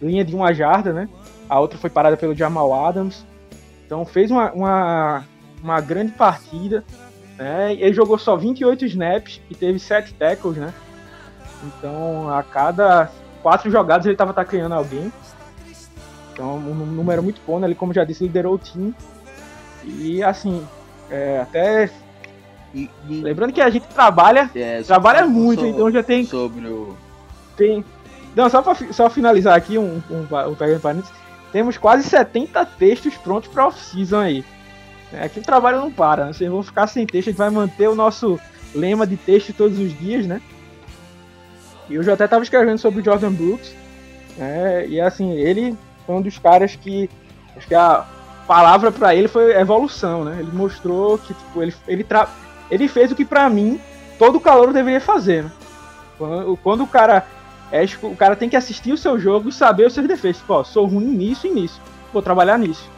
[0.00, 1.08] linha de uma jarda, né?
[1.48, 3.26] A outra foi parada pelo Jamal Adams.
[3.84, 5.24] Então fez uma, uma,
[5.60, 6.84] uma grande partida.
[7.36, 7.74] Né?
[7.74, 10.72] Ele jogou só 28 snaps e teve 7 tackles, né?
[11.66, 13.10] Então a cada
[13.42, 15.12] quatro jogadas ele estava tacleando alguém.
[16.32, 17.66] Então um número muito bom, né?
[17.66, 18.94] Ele, como já disse, liderou o time.
[19.84, 20.66] E assim,
[21.10, 21.90] é, até.
[22.74, 23.20] E, e...
[23.20, 26.24] Lembrando que a gente trabalha, é, trabalha muito, sobre, então já tem.
[26.24, 26.96] Sobre o.
[27.56, 27.84] Tem.
[28.34, 31.12] Não, só para só finalizar aqui um, um, um pegando parênteses,
[31.52, 34.44] temos quase 70 textos prontos para off-season aí.
[35.12, 36.32] É, aqui o trabalho não para, né?
[36.32, 38.40] Vocês vão ficar sem texto, a gente vai manter o nosso
[38.74, 40.42] lema de texto todos os dias, né?
[41.88, 43.74] E eu já até estava escrevendo sobre o Jordan Brooks.
[44.36, 44.86] Né?
[44.88, 47.08] E assim, ele foi um dos caras que.
[47.56, 48.04] Acho que a,
[48.46, 50.36] palavra para ele foi evolução, né?
[50.38, 52.28] Ele mostrou que tipo, ele, ele, tra...
[52.70, 53.80] ele fez o que para mim
[54.18, 55.44] todo calor deveria fazer.
[55.44, 55.52] Né?
[56.18, 57.26] Quando, quando, o cara
[57.72, 60.42] é, o cara tem que assistir o seu jogo e saber os seus defeitos.
[60.42, 61.80] Pô, sou ruim nisso e nisso.
[62.12, 62.88] Vou trabalhar nisso.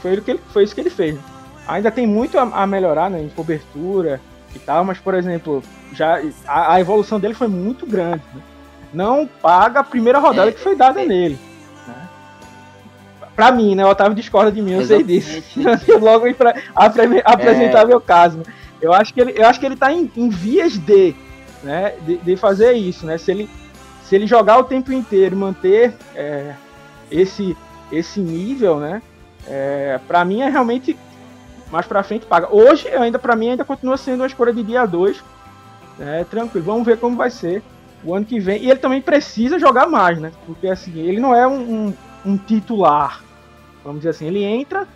[0.00, 1.18] Foi, que foi isso que ele fez.
[1.66, 4.20] Ainda tem muito a, a, melhorar né, em cobertura
[4.56, 8.22] e tal, mas, por exemplo, já a, a evolução dele foi muito grande.
[8.34, 8.42] Né?
[8.92, 11.38] Não paga a primeira rodada é, que foi dada é, nele.
[11.86, 12.08] Né?
[13.34, 13.84] Pra mim, né?
[13.84, 15.42] O Otávio discorda de mim, eu sei disso.
[16.00, 17.84] Logo pra apre, apresentar é.
[17.84, 18.38] meu caso.
[18.38, 18.44] Né?
[18.80, 21.14] Eu acho que ele, eu acho que ele tá em, em vias de,
[21.62, 23.18] né, de, de fazer isso, né?
[23.18, 23.48] Se ele
[24.06, 26.54] se ele jogar o tempo inteiro e manter é,
[27.10, 27.56] esse,
[27.90, 29.02] esse nível, né?
[29.48, 30.96] É, para mim é realmente
[31.70, 32.48] mais para frente paga.
[32.54, 35.22] Hoje, ainda para mim, ainda continua sendo uma escolha de dia 2.
[35.98, 37.62] É, tranquilo, vamos ver como vai ser
[38.04, 38.62] o ano que vem.
[38.62, 40.32] E ele também precisa jogar mais, né?
[40.46, 43.22] Porque assim, ele não é um, um, um titular.
[43.82, 44.86] Vamos dizer assim, ele entra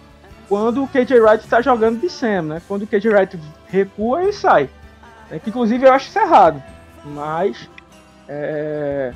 [0.48, 2.62] quando o KJ Wright está jogando de Sam, né?
[2.66, 4.68] Quando o KJ Wright recua, ele sai.
[5.30, 6.62] É, que, inclusive eu acho isso errado.
[7.04, 7.68] Mas
[8.28, 9.12] é,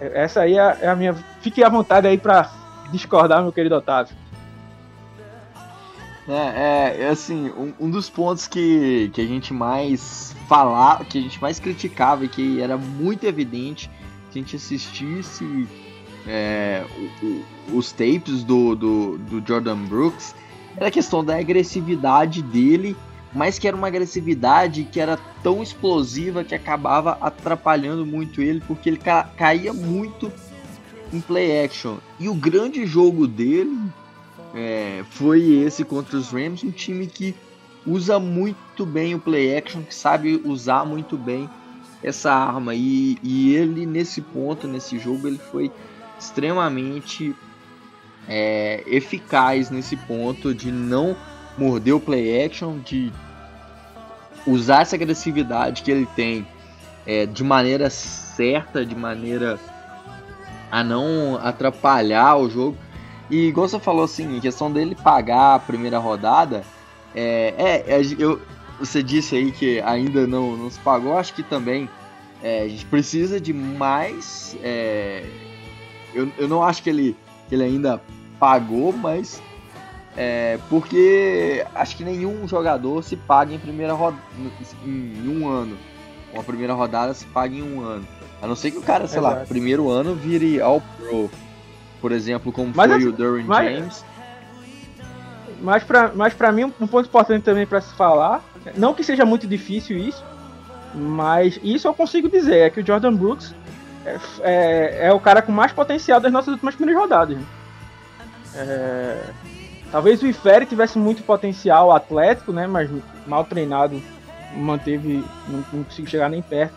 [0.00, 1.14] é, essa aí é, é a minha.
[1.40, 2.50] Fique à vontade aí para
[2.90, 4.14] discordar, meu querido Otávio.
[6.28, 11.20] É, é assim, um, um, dos pontos que, que a gente mais falava, que a
[11.20, 13.90] gente mais criticava e que era muito evidente
[14.30, 15.68] se a gente assistisse
[16.26, 16.84] é,
[17.22, 20.34] o, o, os tapes do, do, do Jordan Brooks,
[20.76, 22.96] era a questão da agressividade dele
[23.36, 28.88] mas que era uma agressividade que era tão explosiva que acabava atrapalhando muito ele, porque
[28.88, 30.32] ele ca caía muito
[31.12, 31.98] em play action.
[32.18, 33.78] E o grande jogo dele
[34.54, 37.34] é, foi esse contra os Rams, um time que
[37.86, 41.48] usa muito bem o play action, que sabe usar muito bem
[42.02, 42.74] essa arma.
[42.74, 45.70] E, e ele, nesse ponto, nesse jogo, ele foi
[46.18, 47.34] extremamente
[48.28, 51.16] é, eficaz nesse ponto de não
[51.56, 53.12] morder o play action, de
[54.46, 56.46] usar essa agressividade que ele tem
[57.06, 59.58] é, de maneira certa, de maneira
[60.70, 62.76] a não atrapalhar o jogo.
[63.30, 66.64] E igual você falou assim, em questão dele pagar a primeira rodada,
[67.14, 68.40] é, é, é eu,
[68.78, 71.88] você disse aí que ainda não, não se pagou, acho que também
[72.42, 74.56] é, a gente precisa de mais.
[74.62, 75.24] É,
[76.14, 77.16] eu, eu não acho que ele,
[77.48, 78.00] que ele ainda
[78.38, 79.42] pagou, mas
[80.16, 84.22] é, porque acho que nenhum jogador se paga em primeira rodada
[84.84, 85.76] em um ano.
[86.32, 88.06] Uma primeira rodada se paga em um ano.
[88.40, 89.40] A não ser que o cara, sei Exato.
[89.40, 91.30] lá, primeiro ano vire All Pro.
[92.06, 94.04] Por exemplo, como mas foi assim, o Derwin James.
[95.60, 98.44] Mas pra, mas pra mim, um ponto importante também para se falar,
[98.76, 100.24] não que seja muito difícil isso,
[100.94, 103.52] mas isso eu consigo dizer, é que o Jordan Brooks
[104.04, 107.38] é, é, é o cara com mais potencial das nossas últimas primeiras rodadas.
[108.54, 109.24] É,
[109.90, 112.68] Talvez o Ifere tivesse muito potencial atlético, né?
[112.68, 112.88] Mas
[113.26, 114.00] mal treinado,
[114.54, 116.74] manteve, não, não conseguiu chegar nem perto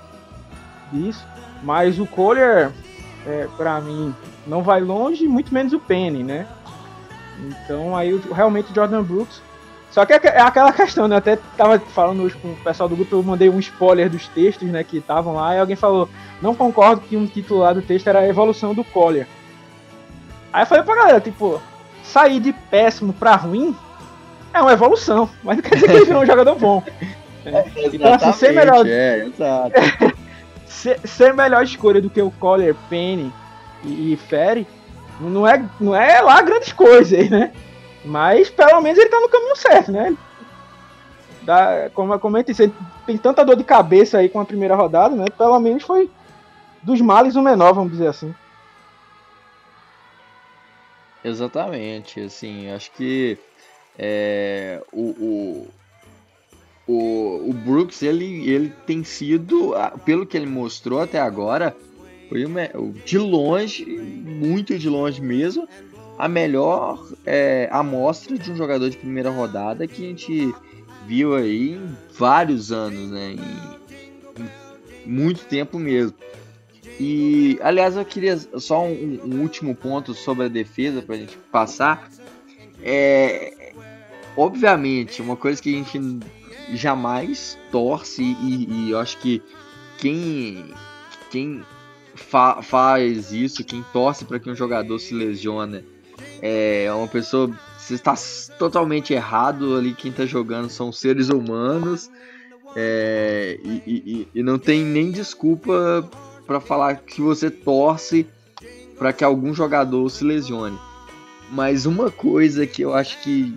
[0.92, 1.24] disso.
[1.62, 2.72] Mas o Collier,
[3.28, 4.12] é, para mim,
[4.50, 6.48] não vai longe, muito menos o Penny, né?
[7.40, 9.42] Então aí realmente o Jordan Brooks.
[9.92, 11.16] Só que é, é aquela questão, né?
[11.16, 14.28] Eu até tava falando hoje com o pessoal do grupo, eu mandei um spoiler dos
[14.28, 16.08] textos, né, que estavam lá, e alguém falou,
[16.42, 19.28] não concordo que um titular do texto era a evolução do Collier.
[20.54, 21.62] Aí eu falei pra galera, tipo,
[22.04, 23.76] sair de péssimo para ruim
[24.54, 26.84] é uma evolução, mas não quer dizer que ele virou um jogador bom.
[27.46, 28.86] É, então, assim, ser melhor.
[28.86, 29.26] É,
[30.68, 33.32] ser, ser, melhor escolha do que o Collier, Penny
[33.84, 34.68] e, e Ferry
[35.20, 37.52] não é, não é lá grandes coisas, né?
[38.06, 40.16] Mas pelo menos ele tá no caminho certo, né?
[41.42, 42.74] Dá, como eu comentei, ele
[43.06, 45.26] tem tanta dor de cabeça aí com a primeira rodada, né?
[45.38, 46.10] Pelo menos foi
[46.82, 48.34] dos males o menor, vamos dizer assim.
[51.24, 53.38] Exatamente, assim, acho que
[53.98, 55.68] é, o, o,
[56.88, 59.74] o, o, Brooks, ele, ele tem sido,
[60.06, 61.76] pelo que ele mostrou até agora,
[62.30, 62.62] foi uma,
[63.04, 65.68] de longe, muito de longe mesmo,
[66.18, 70.54] a melhor é, amostra de um jogador de primeira rodada que a gente
[71.08, 73.32] viu aí em vários anos, né?
[73.32, 76.14] Em, em muito tempo mesmo.
[77.00, 81.38] E, aliás, eu queria só um, um último ponto sobre a defesa para a gente
[81.52, 82.12] passar.
[82.84, 83.74] É,
[84.36, 86.00] obviamente, uma coisa que a gente
[86.74, 89.42] jamais torce e, e eu acho que
[89.98, 90.66] quem,
[91.32, 91.64] quem
[92.22, 95.84] fa faz isso, quem torce para que um jogador se lesione,
[96.42, 97.50] é uma pessoa.
[97.78, 98.14] Você está
[98.58, 99.94] totalmente errado ali.
[99.94, 102.10] Quem está jogando são seres humanos.
[102.76, 106.08] É, e, e, e não tem nem desculpa
[106.46, 108.28] para falar que você torce
[108.98, 110.78] para que algum jogador se lesione.
[111.52, 113.56] Mas uma coisa que eu acho que,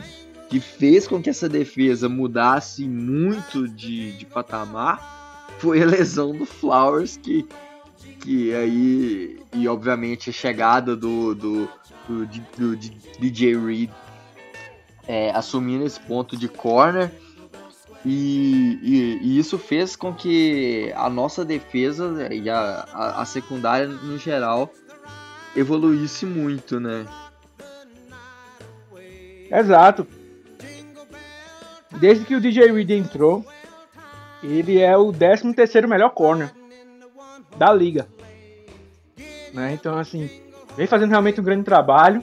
[0.48, 6.46] que fez com que essa defesa mudasse muito de, de patamar foi a lesão do
[6.46, 7.46] Flowers, que,
[8.22, 11.68] que aí e obviamente a chegada do, do,
[12.08, 12.76] do, do, do
[13.18, 13.90] DJ Reed
[15.06, 17.10] é, assumindo esse ponto de corner
[18.04, 23.86] e, e, e, isso fez com que a nossa defesa e a, a, a secundária
[23.86, 24.72] no geral
[25.54, 27.06] evoluísse muito, né?
[29.50, 30.06] Exato.
[32.00, 33.44] Desde que o DJ Reed entrou,
[34.42, 36.52] ele é o 13 terceiro melhor corner
[37.56, 38.06] da liga.
[39.52, 39.74] Né?
[39.74, 40.30] Então, assim,
[40.76, 42.22] vem fazendo realmente um grande trabalho.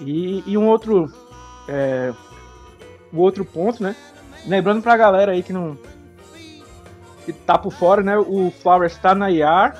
[0.00, 1.12] E, e um outro
[1.68, 2.12] é,
[3.12, 3.94] o outro ponto, né?
[4.46, 5.76] Lembrando pra galera aí que não.
[7.24, 8.16] que tá por fora, né?
[8.18, 9.76] O Flowers tá na IAR.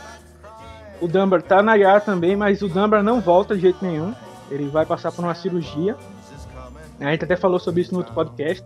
[1.01, 4.15] O Dunbar tá na IAR também, mas o Dunbar não volta de jeito nenhum.
[4.51, 5.97] Ele vai passar por uma cirurgia.
[7.01, 8.65] A gente até falou sobre isso no outro podcast.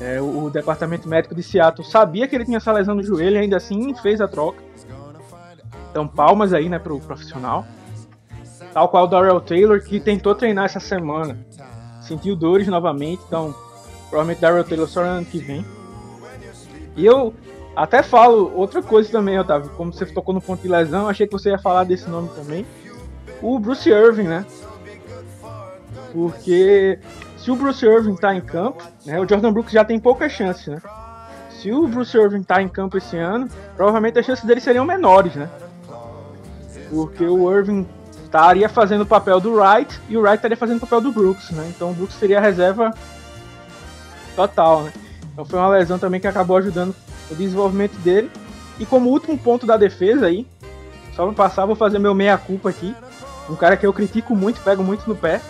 [0.00, 3.38] É, o, departamento médico de Seattle sabia que ele tinha essa lesão no joelho e
[3.38, 4.62] ainda assim fez a troca.
[5.90, 7.64] Então, palmas aí, né, pro profissional.
[8.72, 11.38] Tal qual o Darrell Taylor, que tentou treinar essa semana
[12.04, 13.54] sentiu dores novamente, então
[14.08, 15.64] provavelmente Daryl Taylor só no ano que vem.
[16.96, 17.34] E eu
[17.74, 21.32] até falo outra coisa também, Otávio, como você tocou no ponto de lesão, achei que
[21.32, 22.64] você ia falar desse nome também.
[23.42, 24.46] O Bruce Irving, né?
[26.12, 26.98] Porque
[27.44, 30.70] se o Bruce Irving tá em campo, né, o Jordan Brooks já tem pouca chance,
[30.70, 30.80] né?
[31.50, 35.34] Se o Bruce Irving tá em campo esse ano, provavelmente as chances dele seriam menores,
[35.34, 35.50] né?
[36.88, 37.86] Porque o Irving
[38.24, 41.50] estaria fazendo o papel do Wright e o Wright estaria fazendo o papel do Brooks,
[41.50, 41.70] né?
[41.74, 42.94] Então o Brooks seria a reserva
[44.34, 44.92] total, né?
[45.30, 46.94] Então foi uma lesão também que acabou ajudando
[47.30, 48.30] o desenvolvimento dele.
[48.78, 50.46] E como último ponto da defesa aí,
[51.14, 52.96] só me passar, vou fazer meu meia-culpa aqui.
[53.50, 55.42] Um cara que eu critico muito, pego muito no pé,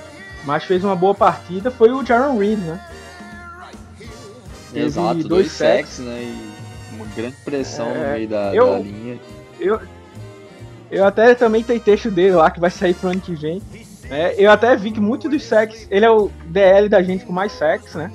[0.44, 2.80] mas fez uma boa partida, foi o Jaron Reed, né?
[4.74, 6.22] Exato, dois, dois sacks, né?
[6.22, 9.20] E uma grande pressão é, no meio da, eu, da linha.
[9.60, 9.80] Eu,
[10.90, 13.62] eu até também tem texto dele lá que vai sair pro ano que vem.
[14.10, 17.32] É, eu até vi que muitos dos sacks, ele é o DL da gente com
[17.32, 18.12] mais sacks, né?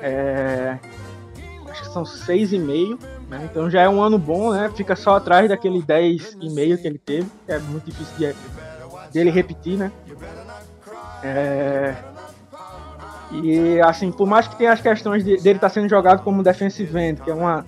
[0.00, 0.78] É,
[1.68, 3.48] acho que são 6,5, né?
[3.50, 4.70] Então já é um ano bom, né?
[4.74, 8.34] Fica só atrás daquele 10,5 que ele teve, que é muito difícil de,
[9.12, 9.92] dele repetir, né?
[11.26, 11.96] É,
[13.32, 16.42] e assim, por mais que tenha as questões de, dele estar tá sendo jogado como
[16.42, 17.66] defensive end, que é uma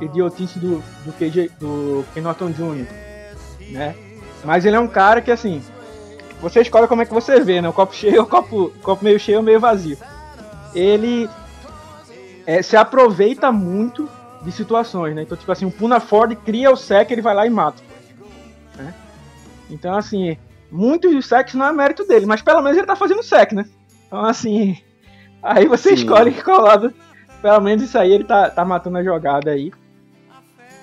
[0.00, 2.86] idiotice do, do, KJ, do Ken Norton Jr.,
[3.70, 3.94] né?
[4.44, 5.62] Mas ele é um cara que, assim,
[6.40, 7.68] você escolhe como é que você vê, né?
[7.68, 9.96] O copo cheio, o copo, copo meio cheio meio vazio.
[10.74, 11.28] Ele
[12.46, 14.08] é, se aproveita muito
[14.42, 15.22] de situações, né?
[15.22, 17.82] Então, tipo assim, o Puna Ford cria o sec, ele vai lá e mata.
[18.76, 18.94] Né?
[19.70, 20.36] Então, assim,
[20.70, 23.64] muitos dos secs não é mérito dele, mas pelo menos ele tá fazendo sec, né?
[24.06, 24.78] Então, assim,
[25.42, 25.94] aí você Sim.
[25.96, 26.92] escolhe qual lado.
[27.40, 29.72] Pelo menos isso aí ele tá, tá matando a jogada aí.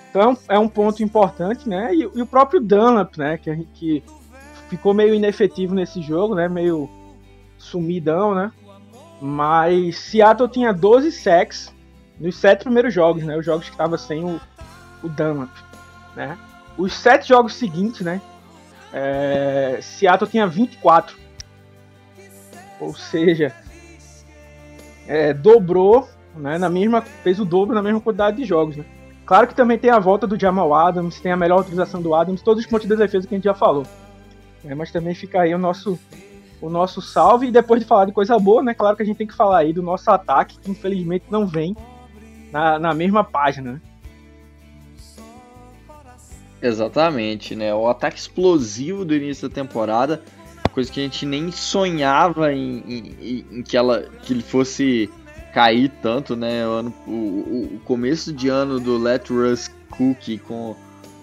[0.09, 1.93] Então é um, é um ponto importante, né?
[1.93, 3.37] E, e, o próprio Dunlap, né?
[3.37, 4.03] Que, que
[4.69, 6.47] ficou meio inefetivo nesse jogo, né?
[6.47, 6.89] Meio
[7.57, 8.51] sumidão, né?
[9.21, 11.73] Mas Seattle tinha 12 sacks
[12.19, 13.37] nos sete primeiros jogos, né?
[13.37, 14.39] Os jogos que estavam sem o,
[15.03, 15.51] o Dunlap,
[16.15, 16.37] né?
[16.77, 18.21] Os sete jogos seguintes, né?
[18.97, 21.17] É, Seattle tinha 24.
[22.79, 23.53] Ou seja,
[25.05, 26.57] é, dobrou, né?
[26.57, 28.85] Na mesma, fez o dobro na mesma quantidade de jogos, né?
[29.25, 32.41] Claro que também tem a volta do Jamal Adams, tem a melhor utilização do Adams,
[32.41, 33.85] todos os pontos de defesa que a gente já falou.
[34.63, 35.99] É, mas também fica aí o nosso,
[36.61, 37.47] o nosso salve.
[37.47, 38.73] E depois de falar de coisa boa, né?
[38.73, 41.75] Claro que a gente tem que falar aí do nosso ataque, que infelizmente não vem
[42.49, 43.73] na, na mesma página.
[43.73, 43.81] Né?
[46.65, 47.71] Exatamente, né?
[47.75, 50.23] O ataque explosivo do início da temporada,
[50.73, 55.07] coisa que a gente nem sonhava em, em, em que, ela, que ele fosse
[55.53, 56.67] cair tanto, né?
[56.67, 60.75] O, ano, o, o começo de ano do Let Russ Cook com,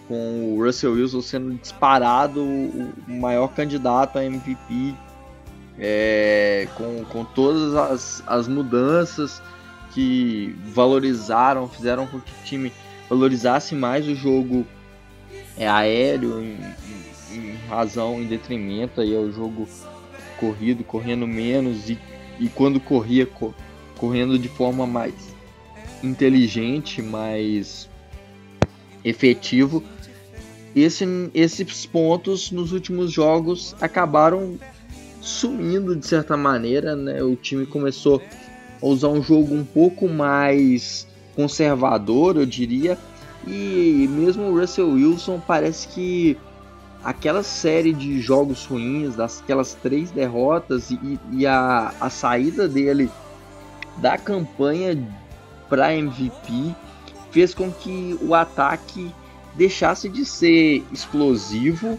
[0.07, 4.95] com o Russell Wilson sendo disparado o maior candidato a MVP,
[5.77, 9.43] é, com, com todas as, as mudanças
[9.93, 12.73] que valorizaram, fizeram com que o time
[13.11, 14.65] valorizasse mais o jogo
[15.57, 16.59] é, aéreo em,
[17.33, 19.69] em, em razão, em detrimento aí ao jogo
[20.39, 21.99] corrido, correndo menos e,
[22.41, 23.29] e quando corria,
[23.97, 25.15] correndo de forma mais
[26.03, 27.89] inteligente, mais
[29.05, 29.83] efetivo.
[30.75, 34.59] Esse, esses pontos nos últimos jogos acabaram
[35.21, 37.23] sumindo de certa maneira, né?
[37.23, 38.21] O time começou
[38.83, 42.99] a usar um jogo um pouco mais conservador, eu diria,
[43.47, 46.39] e mesmo o Russell Wilson parece que
[47.03, 53.11] aquela série de jogos ruins, aquelas três derrotas e, e a, a saída dele
[53.99, 54.97] da campanha
[55.69, 56.75] para MVP
[57.31, 59.13] fez com que o ataque
[59.55, 61.99] deixasse de ser explosivo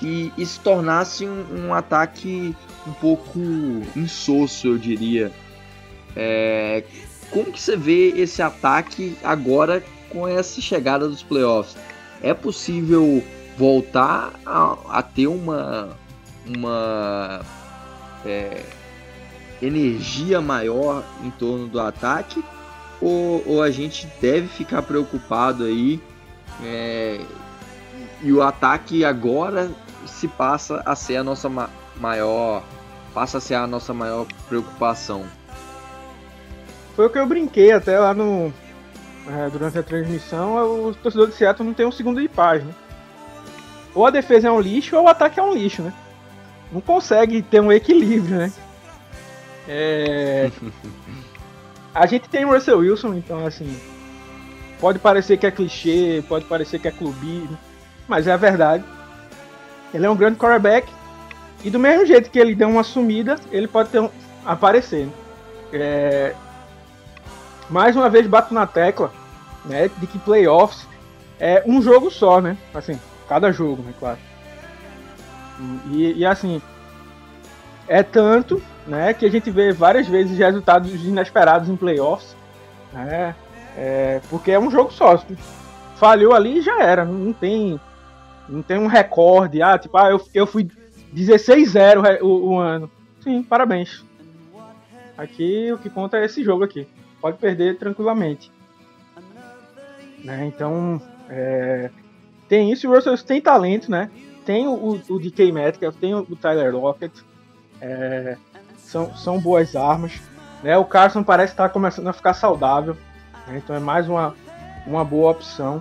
[0.00, 2.54] e, e se tornasse um, um, ataque
[2.86, 3.38] um pouco
[3.96, 5.32] insosso, eu diria.
[6.14, 6.84] É,
[7.30, 9.82] como que você vê esse ataque agora
[10.12, 11.76] com essa chegada dos playoffs?
[12.22, 13.24] É possível
[13.56, 15.96] voltar a, a ter uma,
[16.46, 17.40] uma
[18.24, 18.62] é,
[19.60, 22.44] energia maior em torno do ataque?
[23.00, 26.00] Ou, ou a gente deve ficar preocupado aí
[26.62, 27.20] é,
[28.22, 29.70] e o ataque agora
[30.06, 32.62] se passa a ser a nossa ma maior
[33.12, 35.24] passa a ser a nossa maior preocupação.
[36.96, 38.52] Foi o que eu brinquei até lá no
[39.28, 42.72] é, durante a transmissão, o torcedor de Seattle não tem um segundo de paz, né?
[43.94, 45.92] Ou a defesa é um lixo ou o ataque é um lixo, né?
[46.72, 48.52] Não consegue ter um equilíbrio, né?
[49.68, 50.50] É...
[51.94, 53.78] a gente tem o Russell Wilson, então assim,
[54.80, 57.58] pode parecer que é clichê, pode parecer que é clubismo,
[58.08, 58.84] mas é a verdade.
[59.92, 60.90] Ele é um grande quarterback
[61.62, 64.10] e do mesmo jeito que ele deu uma sumida, ele pode ter um,
[64.44, 65.08] aparecer.
[65.72, 66.34] É,
[67.70, 69.12] mais uma vez bato na tecla,
[69.64, 70.86] né, de que playoffs
[71.38, 72.56] é um jogo só, né?
[72.74, 72.98] Assim,
[73.28, 74.18] cada jogo, né, claro.
[75.90, 76.60] E, e assim,
[77.88, 82.36] é tanto, né, que a gente vê várias vezes resultados inesperados em playoffs,
[82.92, 83.34] né?
[83.76, 85.22] É, porque é um jogo só.
[85.96, 87.80] Falhou ali e já era, não tem
[88.48, 90.68] não tem um recorde, ah, tipo, ah, eu, eu fui
[91.14, 92.90] 16-0 o, o, ano.
[93.20, 94.04] Sim, parabéns.
[95.16, 96.86] Aqui o que conta é esse jogo aqui.
[97.22, 98.50] Pode perder tranquilamente.
[100.24, 100.44] Né?
[100.44, 101.00] Então,
[101.30, 101.88] é,
[102.48, 102.88] tem isso.
[102.88, 104.10] O Russell tem talento, né?
[104.44, 107.24] Tem o, o, DK Metcalf, tem o, Tyler Lockett.
[107.80, 108.36] É,
[108.76, 110.20] são, são boas armas.
[110.64, 110.76] Né?
[110.76, 112.96] O Carson parece estar começando a ficar saudável.
[113.46, 113.62] Né?
[113.62, 114.34] Então é mais uma,
[114.84, 115.80] uma boa opção.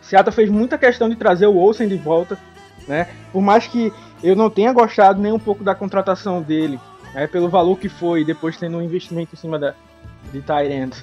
[0.00, 2.38] Seattle fez muita questão de trazer o Olsen de volta,
[2.88, 3.08] né?
[3.30, 6.80] Por mais que eu não tenha gostado nem um pouco da contratação dele,
[7.14, 7.28] né?
[7.28, 9.74] Pelo valor que foi, depois tendo um investimento em cima da,
[10.32, 10.96] de Tyrant.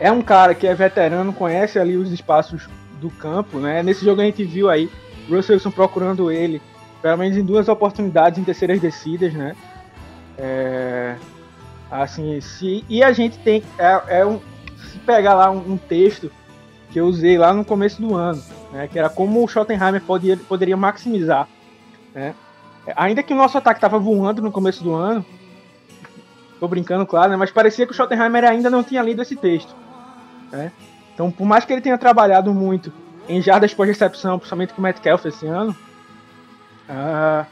[0.00, 2.68] É um cara que é veterano, conhece ali os espaços
[3.00, 3.82] do campo, né?
[3.82, 4.90] Nesse jogo a gente viu aí
[5.28, 6.60] Russell Wilson procurando ele,
[7.00, 9.54] pelo menos em duas oportunidades em terceiras descidas, né?
[10.36, 11.16] É,
[11.90, 14.40] assim, se, e a gente tem é, é um,
[14.90, 16.30] se pegar lá um, um texto
[16.90, 18.42] que eu usei lá no começo do ano,
[18.72, 21.48] né, que era como o Schottenheimer podia, poderia maximizar.
[22.14, 22.34] Né?
[22.96, 25.24] Ainda que o nosso ataque estava voando no começo do ano,
[26.64, 29.74] tô brincando, claro, né, mas parecia que o Schottenheimer ainda não tinha lido esse texto.
[30.50, 30.72] Né?
[31.12, 32.92] Então, por mais que ele tenha trabalhado muito
[33.28, 35.76] em jardas pós-recepção, principalmente com o Metcalf esse ano,
[36.88, 37.46] uh,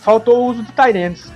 [0.00, 1.30] faltou o uso de Tyrants.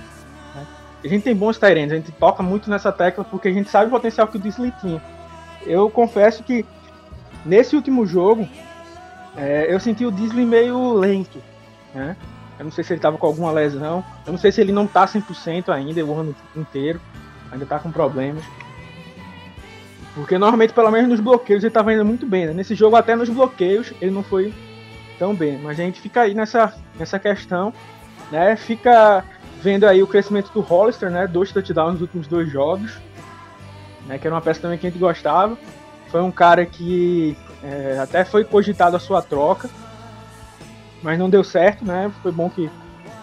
[0.55, 0.65] Né?
[1.03, 3.87] A gente tem bons Tyrants, a gente toca muito nessa tecla porque a gente sabe
[3.87, 5.01] o potencial que o Disley tinha.
[5.65, 6.65] Eu confesso que
[7.45, 8.49] Nesse último jogo,
[9.37, 11.39] é, eu senti o Disney meio lento,
[11.93, 12.17] né?
[12.57, 14.87] Eu não sei se ele estava com alguma lesão, eu não sei se ele não
[14.87, 16.99] tá 100% ainda o ano inteiro,
[17.51, 18.43] ainda tá com problemas.
[20.13, 22.53] Porque normalmente, pelo menos nos bloqueios, ele estava indo muito bem, né?
[22.53, 24.53] Nesse jogo, até nos bloqueios, ele não foi
[25.19, 25.57] tão bem.
[25.57, 27.73] Mas a gente fica aí nessa, nessa questão,
[28.31, 28.55] né?
[28.55, 29.25] Fica
[29.61, 31.27] vendo aí o crescimento do Hollister, né?
[31.27, 32.97] Dois touchdowns nos últimos dois jogos,
[34.07, 34.17] né?
[34.17, 35.57] Que era uma peça também que a gente gostava.
[36.09, 39.69] Foi um cara que é, até foi cogitado a sua troca,
[41.03, 42.09] mas não deu certo, né?
[42.23, 42.69] Foi bom que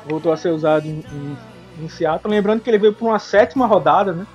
[0.06, 1.36] voltou a ser usado em, em,
[1.80, 2.32] em Seattle.
[2.32, 4.26] Lembrando que ele veio para uma sétima rodada, né?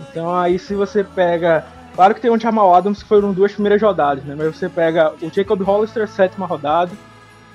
[0.00, 1.64] Então aí se você pega.
[1.94, 4.34] Claro que tem um Jamal Adams que foram duas primeiras rodadas, né?
[4.36, 6.92] Mas você pega o Jacob Hollister, sétima rodada,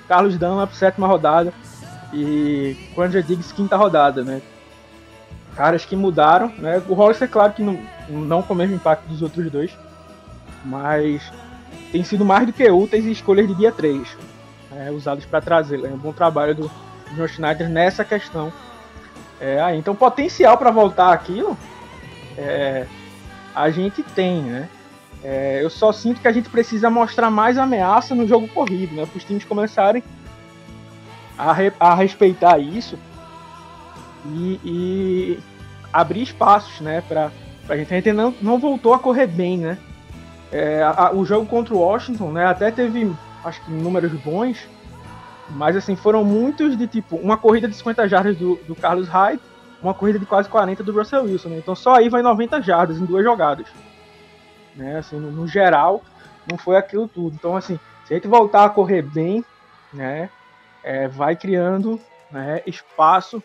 [0.06, 1.52] Carlos Dunlap, sétima rodada,
[2.12, 4.40] e Quandre Diggs, quinta rodada, né?
[5.56, 6.82] Caras que mudaram, né?
[6.88, 7.78] O Hollister, claro que não,
[8.08, 9.76] não com o mesmo impacto dos outros dois,
[10.64, 11.22] mas
[11.90, 14.06] tem sido mais do que úteis e escolhas de dia 3
[14.76, 15.82] é, usados para trazer.
[15.84, 16.70] É um bom trabalho do
[17.14, 18.52] John Schneider nessa questão.
[19.40, 21.56] É, então, potencial para voltar aquilo
[22.36, 22.86] é,
[23.54, 24.68] a gente tem, né?
[25.24, 29.06] É, eu só sinto que a gente precisa mostrar mais ameaça no jogo corrido, né?
[29.06, 30.02] Para os times começarem
[31.36, 32.98] a, re, a respeitar isso
[34.26, 35.38] e, e,
[35.92, 37.02] abrir espaços, né?
[37.08, 37.30] Para
[37.68, 37.92] a gente.
[37.92, 39.78] A gente não, não voltou a correr bem, né?
[40.52, 43.12] É, a, o jogo contra o Washington, né, até teve,
[43.44, 44.58] acho que números bons,
[45.50, 49.40] mas assim, foram muitos de tipo, uma corrida de 50 jardas do, do Carlos Hyde,
[49.82, 51.58] uma corrida de quase 40 do Russell Wilson, né?
[51.58, 53.66] Então só aí vai 90 jardas em duas jogadas.
[54.74, 54.98] Né?
[54.98, 56.02] Assim, no, no, geral,
[56.50, 57.34] não foi aquilo tudo.
[57.34, 59.44] Então, assim, se a gente voltar a correr bem,
[59.92, 60.28] né,
[60.82, 63.42] é, vai criando né, espaço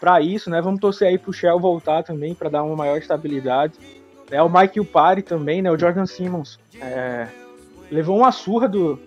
[0.00, 0.60] para isso, né?
[0.60, 3.74] Vamos torcer aí pro Shell voltar também para dar uma maior estabilidade
[4.30, 5.70] É o Mike Upari também, né?
[5.70, 7.26] O Jordan Simmons é,
[7.90, 8.98] levou uma surra do,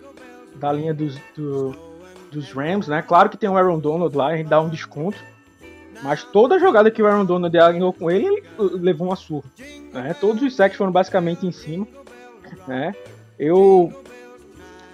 [0.54, 1.74] da linha dos, do,
[2.32, 3.02] dos Rams, né?
[3.02, 5.18] Claro que tem o Aaron Donald lá, a gente dá um desconto.
[6.02, 9.48] Mas toda jogada que o Aaron Donald alinhou com ele, ele levou uma surra.
[9.92, 10.14] Né?
[10.20, 11.86] Todos os sacks foram basicamente em cima.
[12.66, 12.92] Né?
[13.38, 13.92] Eu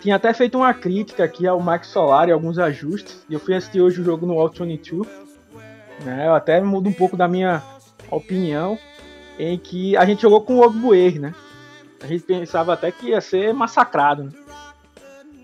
[0.02, 3.24] tinha até feito uma crítica aqui ao Max Solar e alguns ajustes.
[3.28, 5.08] E eu fui assistir hoje o jogo no All 22.
[6.04, 6.26] Né?
[6.26, 7.62] Eu até mudo um pouco da minha
[8.10, 8.78] opinião
[9.38, 11.34] em que a gente jogou com o Ogbuer, né?
[12.02, 14.32] A gente pensava até que ia ser massacrado, né?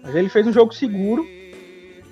[0.02, 1.26] Mas ele fez um jogo seguro.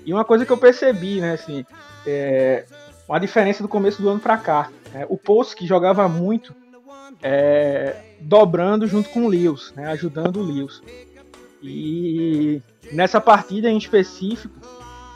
[0.05, 1.65] E uma coisa que eu percebi, né, assim,
[2.07, 2.65] é
[3.09, 4.71] uma diferença do começo do ano para cá.
[4.93, 5.07] Né?
[5.09, 6.55] O Post que jogava muito,
[7.23, 10.83] é, dobrando junto com o Lewis, né, ajudando o Lewis.
[11.63, 12.61] E
[12.93, 14.55] nessa partida em específico,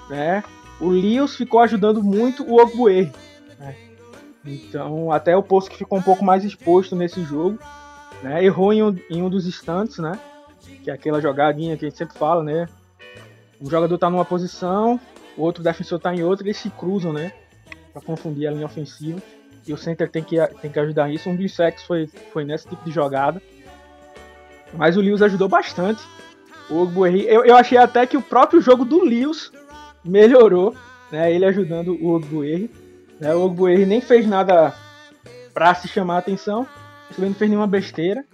[0.09, 0.45] né,
[0.81, 3.11] o Lewis ficou ajudando muito o Ogbuer.
[3.59, 3.75] Né?
[4.45, 7.59] Então, até o Post que ficou um pouco mais exposto nesse jogo.
[8.23, 8.45] Né?
[8.45, 10.19] Errou em um, em um dos instantes, né?
[10.83, 12.69] Que é aquela jogadinha que a gente sempre fala, né?
[13.61, 15.01] Um jogador tá numa posição,
[15.37, 17.33] o outro defensor tá em outra, eles se cruzam, né?
[17.93, 19.21] Pra confundir a linha ofensiva.
[19.67, 21.29] E o center tem que, tem que ajudar nisso.
[21.29, 23.43] Um dos sacks foi, foi nesse tipo de jogada.
[24.75, 26.03] Mas o Lewis ajudou bastante.
[26.71, 29.51] O Ogbuerri, eu, eu achei até que o próprio jogo do Lewis
[30.05, 30.75] melhorou,
[31.11, 31.33] né?
[31.33, 32.71] Ele ajudando o Ogbuerri.
[33.21, 33.35] Né?
[33.35, 34.75] O Ogbuerri nem fez nada
[35.53, 36.67] para se chamar a atenção,
[37.15, 38.25] também não fez nenhuma besteira.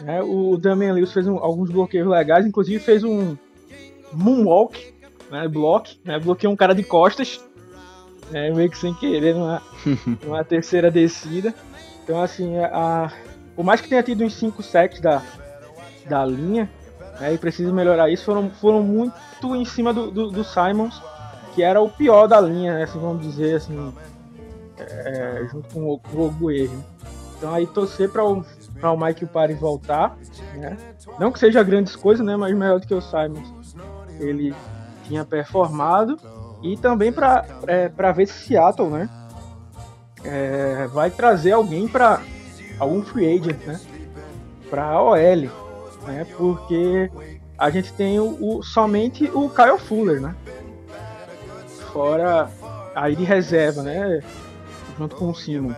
[0.00, 0.22] Né?
[0.22, 3.36] O Damian Lewis fez um, alguns bloqueios legais, inclusive fez um
[4.14, 4.94] moonwalk,
[5.30, 5.48] né?
[5.48, 6.18] block, né?
[6.18, 7.40] bloqueou um cara de costas,
[8.30, 8.50] né?
[8.52, 9.62] meio que sem querer, numa,
[10.24, 11.54] numa terceira descida.
[12.02, 13.12] Então, assim, a,
[13.56, 15.22] por mais que tenha tido uns 5 sets da,
[16.08, 16.70] da linha,
[17.20, 19.14] né, e precisa melhorar isso, foram, foram muito
[19.54, 21.00] em cima do, do, do Simons
[21.54, 23.94] que era o pior da linha, né, assim, vamos dizer assim,
[24.76, 26.50] é, junto com o, com o
[27.38, 28.44] Então aí torcer para o,
[28.80, 30.16] pra o Mike Pari voltar,
[30.56, 30.76] né?
[31.18, 32.36] Não que seja grandes coisas, né?
[32.36, 33.63] Mas melhor do que o Simons.
[34.18, 34.54] Ele
[35.04, 36.18] tinha performado.
[36.62, 39.08] E também para é, ver se Seattle, né?
[40.24, 42.22] É, vai trazer alguém para
[42.78, 43.78] algum free agent, né?
[44.70, 45.16] Para OL,
[46.06, 46.26] né?
[46.38, 47.10] Porque
[47.58, 50.34] a gente tem o, o, somente o Kyle Fuller, né?
[51.94, 52.50] fora
[52.92, 54.20] aí de reserva, né?
[54.98, 55.76] Junto com o Simmons.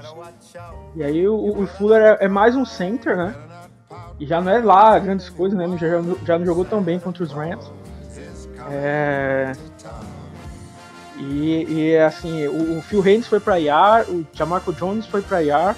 [0.94, 3.34] E aí o, o Fuller é, é, mais um center, né?
[4.18, 5.68] E já não é lá grandes coisas, né?
[5.76, 5.88] Já,
[6.24, 7.70] já não jogou tão bem contra os Rams.
[8.70, 9.52] É...
[11.18, 15.40] E, e assim, o, o Phil Haynes foi para IAR, o Jamarco Jones foi para
[15.40, 15.76] IAR,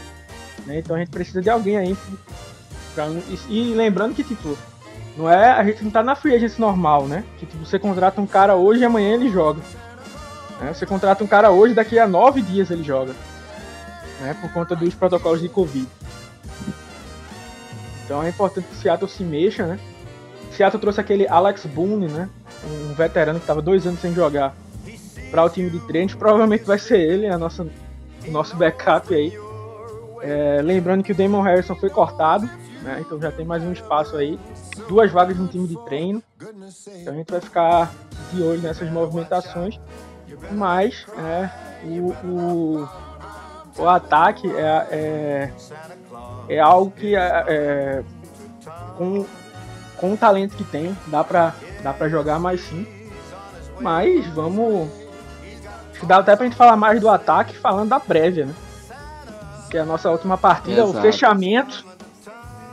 [0.66, 0.78] né?
[0.78, 1.97] Então a gente precisa de alguém aí.
[2.95, 4.59] Pra, e, e, lembrando que, tipo,
[5.16, 7.24] não é, a gente não tá na free agency normal, né?
[7.39, 9.61] Que tipo, você contrata um cara hoje e amanhã ele joga.
[10.61, 10.72] Né?
[10.72, 13.14] Você contrata um cara hoje, daqui a nove dias ele joga.
[14.20, 14.34] Né?
[14.41, 15.86] Por conta dos protocolos de Covid.
[18.05, 19.78] Então é importante que o Seattle se mexa, né?
[20.53, 22.28] Seattle trouxe aquele Alex Boone, né?
[22.64, 24.54] Um veterano que estava dois anos sem jogar
[25.30, 26.16] para o time de treino.
[26.16, 27.66] Provavelmente vai ser ele, a nossa,
[28.26, 29.32] o nosso backup aí.
[30.22, 32.48] É, lembrando que o Damon Harrison foi cortado,
[32.82, 32.98] né?
[33.00, 34.38] Então já tem mais um espaço aí.
[34.88, 36.22] Duas vagas no time de treino.
[36.40, 37.92] Então a gente vai ficar
[38.32, 39.78] de olho nessas movimentações.
[40.52, 41.50] Mas é,
[41.84, 42.88] o, o,
[43.78, 45.52] o ataque é, é,
[46.48, 48.04] é algo que é, é,
[48.96, 49.24] com,
[49.96, 52.87] com o talento que tem, dá pra, dá pra jogar mais sim.
[53.81, 54.89] Mas vamos.
[55.91, 58.55] Acho que dá até pra gente falar mais do ataque falando da prévia, né?
[59.70, 60.99] Que é a nossa última partida, Exato.
[60.99, 61.85] o fechamento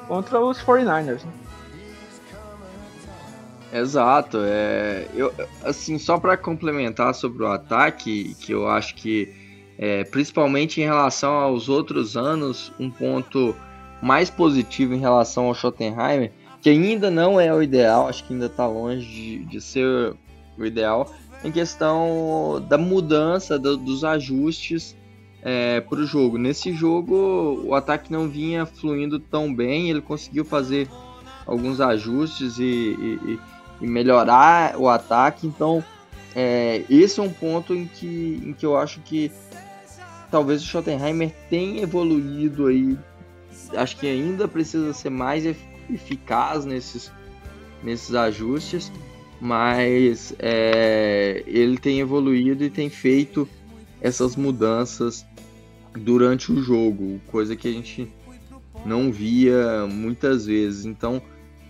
[0.07, 1.23] contra os 49ers.
[1.23, 1.31] Né?
[3.73, 9.33] Exato, é, eu, assim, só para complementar sobre o ataque, que eu acho que,
[9.77, 13.53] é, principalmente em relação aos outros anos, um ponto
[14.01, 16.31] mais positivo em relação ao Schottenheimer,
[16.65, 20.15] que ainda não é o ideal, acho que ainda está longe de, de, ser
[20.57, 21.13] o ideal,
[21.43, 24.97] em questão da mudança, do, dos ajustes
[25.43, 26.39] é, para o jogo.
[26.39, 30.89] Nesse jogo, o ataque não vinha fluindo tão bem, ele conseguiu fazer
[31.45, 33.39] alguns ajustes e, e,
[33.81, 35.45] e melhorar o ataque.
[35.45, 35.85] Então,
[36.35, 39.31] é, esse é um ponto em que, em que eu acho que
[40.31, 42.97] talvez o Schottenheimer tenha evoluído aí.
[43.77, 45.74] Acho que ainda precisa ser mais eficaz
[46.65, 47.11] nesses,
[47.83, 48.91] nesses ajustes,
[49.39, 53.47] mas é, ele tem evoluído e tem feito
[54.01, 55.25] essas mudanças
[55.93, 58.11] durante o jogo, coisa que a gente
[58.85, 60.85] não via muitas vezes.
[60.85, 61.21] Então,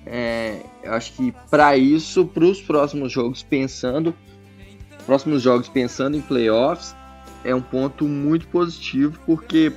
[0.05, 4.13] é, acho que para isso, para os próximos jogos, pensando,
[5.05, 6.95] próximos jogos pensando em playoffs,
[7.43, 9.72] é um ponto muito positivo porque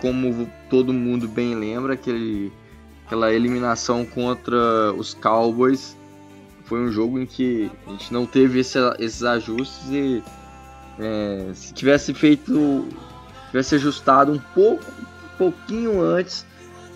[0.00, 2.52] como todo mundo bem lembra, aquele,
[3.06, 5.96] aquela eliminação contra os Cowboys
[6.64, 10.22] foi um jogo em que a gente não teve esse, esses ajustes e
[10.98, 12.88] é, se tivesse feito,
[13.46, 16.44] tivesse ajustado um pouco, um pouquinho antes,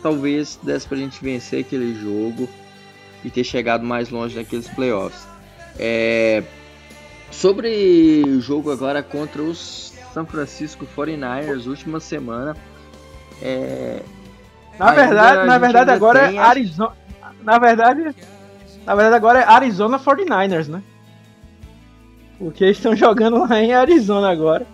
[0.02, 2.48] talvez desse pra gente vencer aquele jogo
[3.24, 5.28] e ter chegado mais longe naqueles playoffs.
[5.78, 6.42] É,
[7.30, 12.56] sobre o jogo agora contra os San Francisco 49ers, última semana.
[13.40, 14.02] É,
[14.81, 16.93] na verdade, na verdade agora é Arizona.
[17.43, 18.16] Na verdade,
[18.87, 20.83] na verdade agora é Arizona 49ers, né?
[22.39, 24.66] Porque eles estão jogando lá em Arizona agora.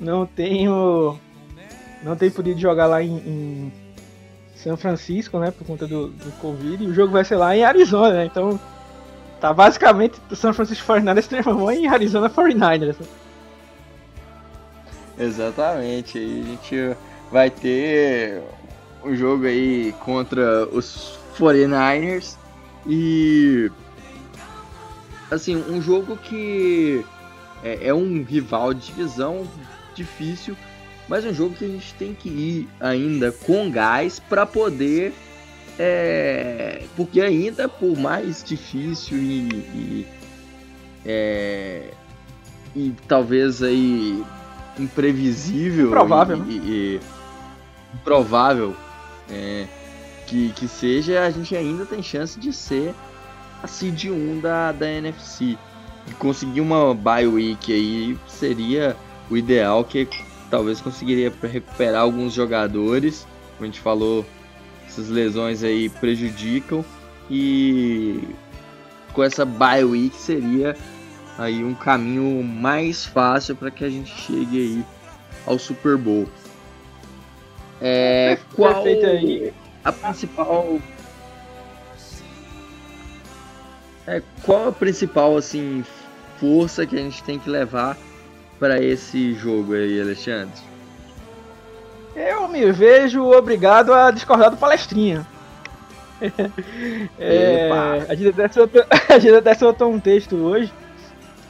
[0.00, 1.16] Não tenho.
[2.02, 3.72] Não tenho podido jogar lá em, em
[4.56, 5.52] São Francisco, né?
[5.52, 6.82] Por conta do, do Covid.
[6.82, 8.24] E o jogo vai ser lá em Arizona, né?
[8.24, 8.58] Então.
[9.40, 12.96] Tá basicamente o São Francisco 49ers transformou em Arizona 49ers.
[15.18, 16.18] Exatamente.
[16.18, 16.96] Aí a gente
[17.30, 18.40] vai ter
[19.04, 22.36] um jogo aí contra os 49ers
[22.86, 23.70] e
[25.30, 27.04] assim, um jogo que
[27.62, 29.46] é, é, um rival de divisão
[29.94, 30.56] difícil,
[31.08, 35.12] mas um jogo que a gente tem que ir ainda com gás para poder
[35.78, 40.06] é, porque ainda por mais difícil e, e,
[41.04, 41.90] é,
[42.76, 44.22] e talvez aí
[44.78, 47.00] imprevisível provável e, e,
[47.94, 48.76] e provável
[49.32, 49.66] é,
[50.26, 52.94] que, que seja, a gente ainda tem chance de ser
[53.62, 55.56] a seed 1 da, da NFC.
[56.08, 58.96] E conseguir uma bye week aí seria
[59.30, 60.08] o ideal, que
[60.50, 63.26] talvez conseguiria recuperar alguns jogadores.
[63.56, 64.26] Como a gente falou,
[64.86, 66.84] essas lesões aí prejudicam.
[67.30, 68.20] E
[69.12, 70.76] com essa bye week seria
[71.38, 74.84] aí um caminho mais fácil para que a gente chegue aí
[75.46, 76.28] ao Super Bowl.
[77.82, 78.84] É, qual
[79.84, 80.78] a principal
[84.06, 85.84] é, qual a principal assim
[86.38, 87.96] força que a gente tem que levar
[88.58, 90.54] para esse jogo aí, Alexandre?
[92.14, 95.26] Eu me vejo obrigado a discordar do palestrinha.
[97.18, 97.70] é,
[98.08, 100.72] a gente até soltou, a gente até soltou um texto hoje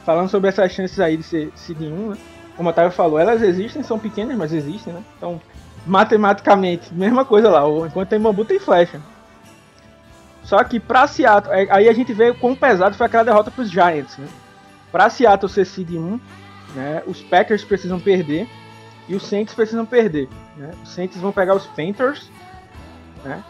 [0.05, 2.17] falando sobre essas chances aí de ser seed 1, né?
[2.55, 5.03] Como a Otávio falou, elas existem, são pequenas, mas existem, né?
[5.17, 5.41] Então,
[5.85, 7.61] matematicamente, mesma coisa lá.
[7.85, 9.01] Enquanto tem bambu, tem flecha.
[10.43, 13.69] Só que pra Seattle, é, aí a gente vê quão pesado foi aquela derrota pros
[13.69, 14.27] Giants, né?
[14.91, 16.19] Pra Seattle ser seed 1,
[16.75, 17.03] né?
[17.07, 18.47] Os Packers precisam perder
[19.07, 20.29] e os Saints precisam perder.
[20.57, 20.71] Né?
[20.83, 22.29] Os Saints vão pegar os Panthers,
[23.23, 23.43] né?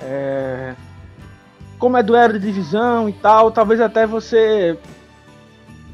[0.00, 0.74] É...
[1.78, 4.78] Como é duelo de divisão e tal, talvez até você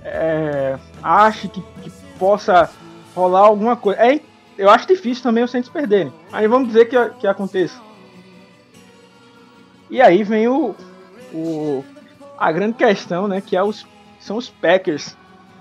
[0.05, 0.79] é...
[1.03, 2.71] ache que, que, possa
[3.15, 4.01] rolar alguma coisa.
[4.01, 4.21] É,
[4.61, 6.13] eu acho difícil também os Saints perderem.
[6.31, 7.81] Aí vamos dizer que, que aconteça.
[9.89, 10.77] E aí vem o,
[11.33, 11.83] o
[12.39, 13.87] a grande questão, né, que é os,
[14.19, 15.17] são os Packers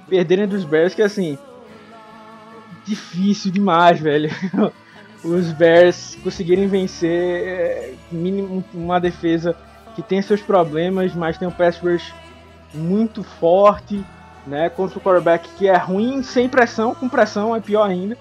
[0.10, 1.38] perderem dos Bears, que assim,
[2.86, 4.30] difícil demais, velho.
[5.22, 9.54] Os Bears conseguirem vencer é, mínimo uma defesa
[9.94, 12.14] que tem seus problemas, mas tem um pass rush
[12.74, 14.02] muito forte,
[14.48, 18.18] né, contra o quarterback que é ruim sem pressão, com pressão é pior ainda,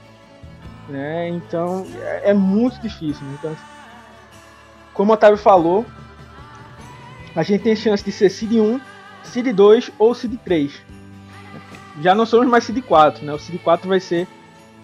[0.88, 1.28] né?
[1.28, 3.24] Então é, é muito difícil.
[3.26, 3.36] Né?
[3.38, 3.56] Então,
[4.94, 5.86] como o Otávio falou,
[7.34, 8.80] a gente tem chance de ser Seed 1,
[9.22, 10.72] Seed 2 ou Seed 3.
[12.00, 13.32] Já não somos mais Seed 4, né?
[13.32, 14.26] O Seed 4 vai ser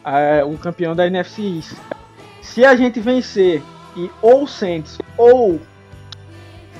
[0.04, 1.72] uh, o campeão da NFC East.
[2.42, 3.62] Se a gente vencer
[3.96, 5.60] e ou Saints ou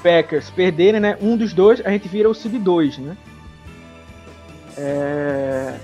[0.02, 1.16] Packers perderem, né?
[1.20, 3.16] Um dos dois, a gente vira o Seed 2, né?
[4.76, 5.78] É...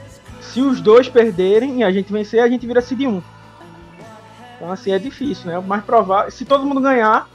[0.52, 3.22] Se os dois perderem e a gente vencer, a gente vira Seed 1.
[4.56, 5.58] Então assim é difícil, né?
[5.60, 6.30] Mais provável.
[6.30, 7.28] Se todo mundo ganhar,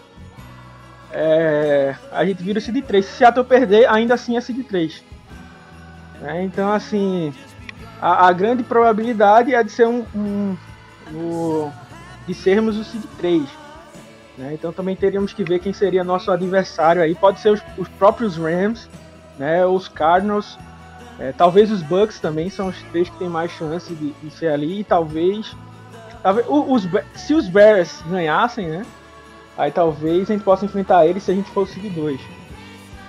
[1.12, 3.06] é, a gente vira o Seed 3.
[3.06, 5.04] Se Seattle perder, ainda assim é Seed 3.
[6.24, 7.34] É, então, assim,
[8.02, 10.58] a, a, grande probabilidade é de ser um, um,
[11.14, 11.72] um
[12.28, 13.44] de sermos o Seed 3.
[14.38, 14.54] Né?
[14.54, 17.16] Então também teríamos que ver quem seria nosso adversário aí.
[17.16, 18.90] Pode ser os, os próprios Rams,
[19.38, 19.66] né?
[19.66, 20.58] os Cardinals,
[21.20, 24.48] é, talvez os Bucks também são os três que têm mais chance de, de ser
[24.48, 24.82] ali.
[24.82, 25.56] E talvez,
[26.22, 28.86] talvez os, se os Bears ganhassem, né?
[29.58, 32.20] Aí talvez a gente possa enfrentar ele se a gente o Seed 2.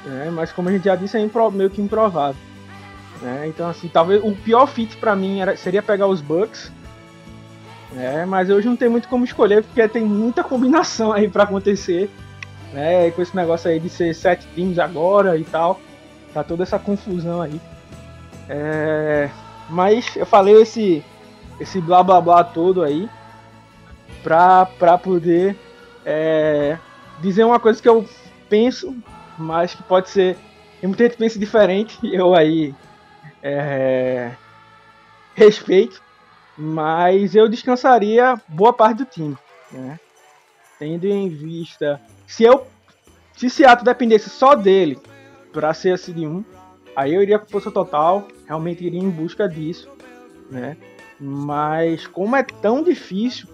[0.04, 0.30] Né?
[0.32, 2.40] Mas como a gente já disse, é meio que improvável.
[3.20, 3.48] Né?
[3.48, 6.70] Então assim, talvez o pior fit para mim era, seria pegar os Bucks.
[7.90, 8.24] Né?
[8.24, 12.08] Mas hoje não tem muito como escolher, porque tem muita combinação aí para acontecer.
[12.72, 13.10] Né?
[13.10, 15.80] Com esse negócio aí de ser sete times agora e tal.
[16.32, 17.60] Tá toda essa confusão aí.
[18.48, 19.30] É...
[19.68, 21.04] Mas eu falei esse,
[21.58, 23.08] esse blá blá blá todo aí.
[24.22, 25.56] para poder
[26.04, 26.78] é,
[27.20, 28.08] dizer uma coisa que eu
[28.48, 28.96] penso,
[29.36, 30.36] mas que pode ser.
[30.80, 32.74] Tem muita gente pensa diferente, eu aí
[33.42, 34.30] é,
[35.34, 36.00] respeito,
[36.56, 39.36] mas eu descansaria boa parte do time.
[39.72, 39.98] Né?
[40.78, 42.00] Tendo em vista.
[42.26, 42.66] Se eu.
[43.36, 44.98] Se Seattle dependesse só dele
[45.52, 46.42] para ser a seed 1,
[46.94, 49.88] aí eu iria com força total, realmente iria em busca disso,
[50.50, 50.76] né?
[51.18, 53.48] Mas como é tão difícil,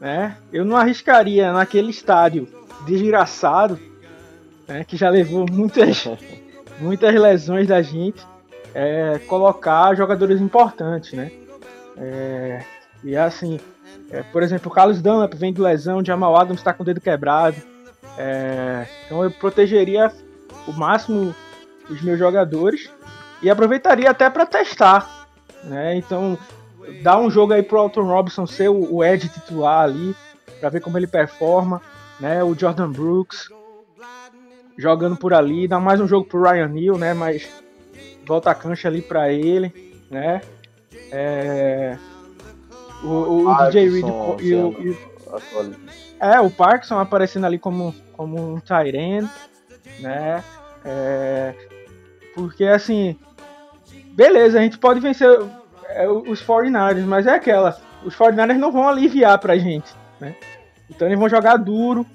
[0.00, 0.36] né?
[0.52, 2.48] Eu não arriscaria naquele estádio
[2.86, 3.78] desgraçado,
[4.66, 4.84] né?
[4.84, 6.04] Que já levou muitas,
[6.78, 8.24] muitas lesões da gente,
[8.74, 11.30] é, colocar jogadores importantes, né?
[11.96, 12.64] É,
[13.04, 13.58] e assim,
[14.10, 16.86] é, por exemplo, o Carlos Dunlap vem de lesão, o Jamal Adams está com o
[16.86, 17.56] dedo quebrado.
[18.18, 20.12] É, então eu protegeria
[20.66, 21.34] o máximo
[21.88, 22.90] os meus jogadores
[23.42, 25.26] e aproveitaria até para testar.
[25.64, 25.96] Né?
[25.96, 26.38] Então,
[27.02, 30.14] dar um jogo aí pro Alton Robinson ser o, o Ed titular ali,
[30.60, 31.80] para ver como ele performa.
[32.20, 32.42] Né?
[32.42, 33.48] O Jordan Brooks
[34.76, 37.14] jogando por ali, dá mais um jogo pro Ryan Neal, né?
[37.14, 37.48] Mas
[38.26, 40.40] volta a cancha ali para ele, né?
[41.10, 41.98] É,
[43.02, 44.06] o, o DJ Reed
[44.40, 44.96] e o, e,
[46.18, 49.28] é, o Parkinson aparecendo ali como, como um Tyrant,
[50.00, 50.42] né?
[50.84, 51.54] É,
[52.34, 53.16] porque assim,
[54.12, 55.28] beleza, a gente pode vencer
[55.88, 60.34] é, os 49ers, mas é aquela, os 49ers não vão aliviar pra gente, né?
[60.88, 62.06] Então eles vão jogar duro,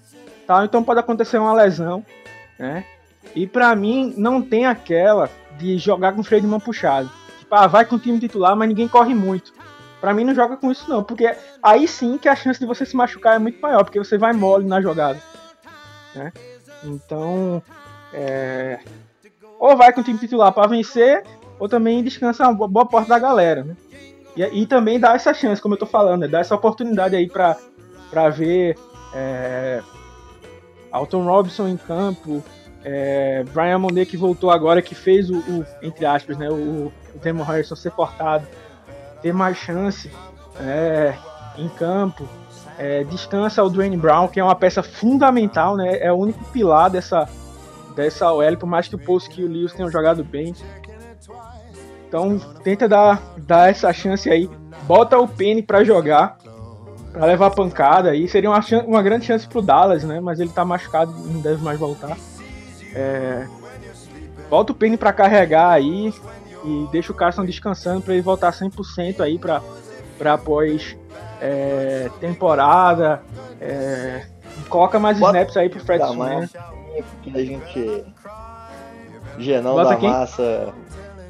[0.46, 2.06] tal, então pode acontecer uma lesão,
[2.58, 2.84] né?
[3.36, 7.10] E pra mim não tem aquela de jogar com freio de mão puxado.
[7.40, 9.54] Tipo, ah, vai com o time titular, mas ninguém corre muito.
[10.00, 12.86] Pra mim não joga com isso não, porque aí sim que a chance de você
[12.86, 15.20] se machucar é muito maior, porque você vai mole na jogada.
[16.14, 16.32] Né?
[16.84, 17.62] Então,
[18.14, 18.80] é...
[19.60, 21.24] ou vai com o time titular para vencer,
[21.60, 23.64] ou também descansa uma boa parte da galera.
[23.64, 23.76] Né?
[24.36, 26.28] E, e, também dá essa chance, como eu tô falando, né?
[26.28, 27.58] dá essa oportunidade aí pra,
[28.10, 28.78] pra ver
[29.14, 29.82] é...
[30.92, 32.44] Alton Robinson em campo,
[32.84, 33.44] é...
[33.54, 36.50] Brian Monet que voltou agora, que fez o, o entre aspas, né?
[36.50, 38.48] o, o Demon Harrison ser cortado
[39.22, 40.12] ter mais chance
[40.60, 41.14] é,
[41.58, 42.28] em campo.
[42.78, 45.98] É, descansa o Dwayne Brown, que é uma peça fundamental, né?
[46.00, 47.28] É o único pilar dessa,
[47.96, 50.54] dessa OL, por mais que o Post e o Lewis tenham jogado bem.
[52.08, 54.50] Então tenta dar, dar essa chance aí.
[54.84, 56.38] Bota o Penny para jogar,
[57.12, 58.28] para levar pancada aí.
[58.28, 60.20] Seria uma, uma grande chance pro Dallas, né?
[60.20, 62.18] Mas ele tá machucado e não deve mais voltar.
[62.94, 63.46] É,
[64.50, 66.14] bota o Penny para carregar aí
[66.64, 69.62] e deixa o Carson descansando para ele voltar 100% aí para
[70.34, 70.98] após
[71.42, 73.22] é, temporada.
[73.60, 74.26] É,
[74.70, 76.56] coloca mais Bota snaps aí pro Fred Smith.
[77.34, 78.06] a gente.
[79.38, 80.10] Genão Bota da quem?
[80.10, 80.74] massa.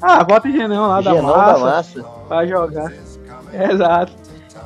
[0.00, 1.52] Ah, bota o Genão lá Genão da massa.
[1.52, 2.02] Da massa.
[2.28, 2.92] Pra jogar.
[3.70, 4.12] exato.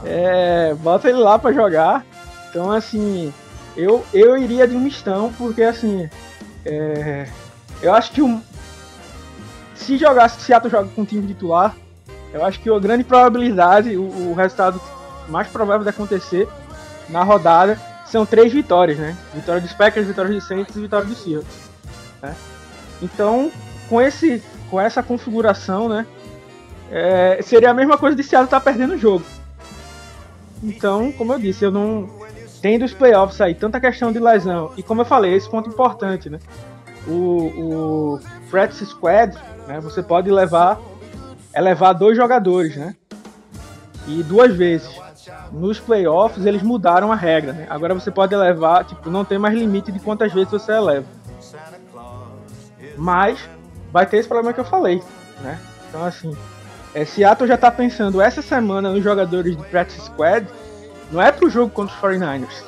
[0.05, 2.05] É, bota ele lá para jogar.
[2.51, 3.33] Então, assim,
[3.77, 6.09] eu, eu iria de um mistão, porque, assim,
[6.65, 7.27] é,
[7.81, 8.41] eu acho que o,
[9.75, 11.75] se jogasse, se Seattle joga com o time titular,
[12.33, 14.81] eu acho que a grande probabilidade, o, o, resultado
[15.29, 16.49] mais provável de acontecer
[17.09, 19.17] na rodada são três vitórias, né?
[19.35, 21.57] Vitória dos Packers, vitória dos Saints e vitória dos Seahawks.
[22.23, 22.35] Né?
[23.03, 23.51] Então,
[23.89, 24.43] com, esse,
[24.73, 26.07] com essa configuração, né?
[26.91, 29.23] É, seria a mesma coisa de Seattle estar tá perdendo o jogo.
[30.63, 32.09] Então, como eu disse, eu não.
[32.63, 36.31] Tendo os playoffs aí, tanta questão de lesão, e como eu falei, esse ponto importante,
[36.31, 36.39] né?
[37.07, 38.21] O, o
[38.51, 39.79] Practice Squad né?
[39.81, 40.81] Você pode levar
[41.53, 42.97] é levar dois jogadores, né?
[44.07, 44.89] E duas vezes.
[45.53, 47.67] Nos playoffs eles mudaram a regra, né?
[47.69, 51.07] Agora você pode levar, tipo, não tem mais limite de quantas vezes você eleva.
[52.97, 53.39] Mas
[53.93, 55.03] vai ter esse problema que eu falei,
[55.41, 55.59] né?
[55.89, 56.37] Então assim,
[56.95, 60.47] é, Seattle já tá pensando essa semana nos jogadores de practice squad,
[61.11, 62.65] não é pro jogo contra os 49ers.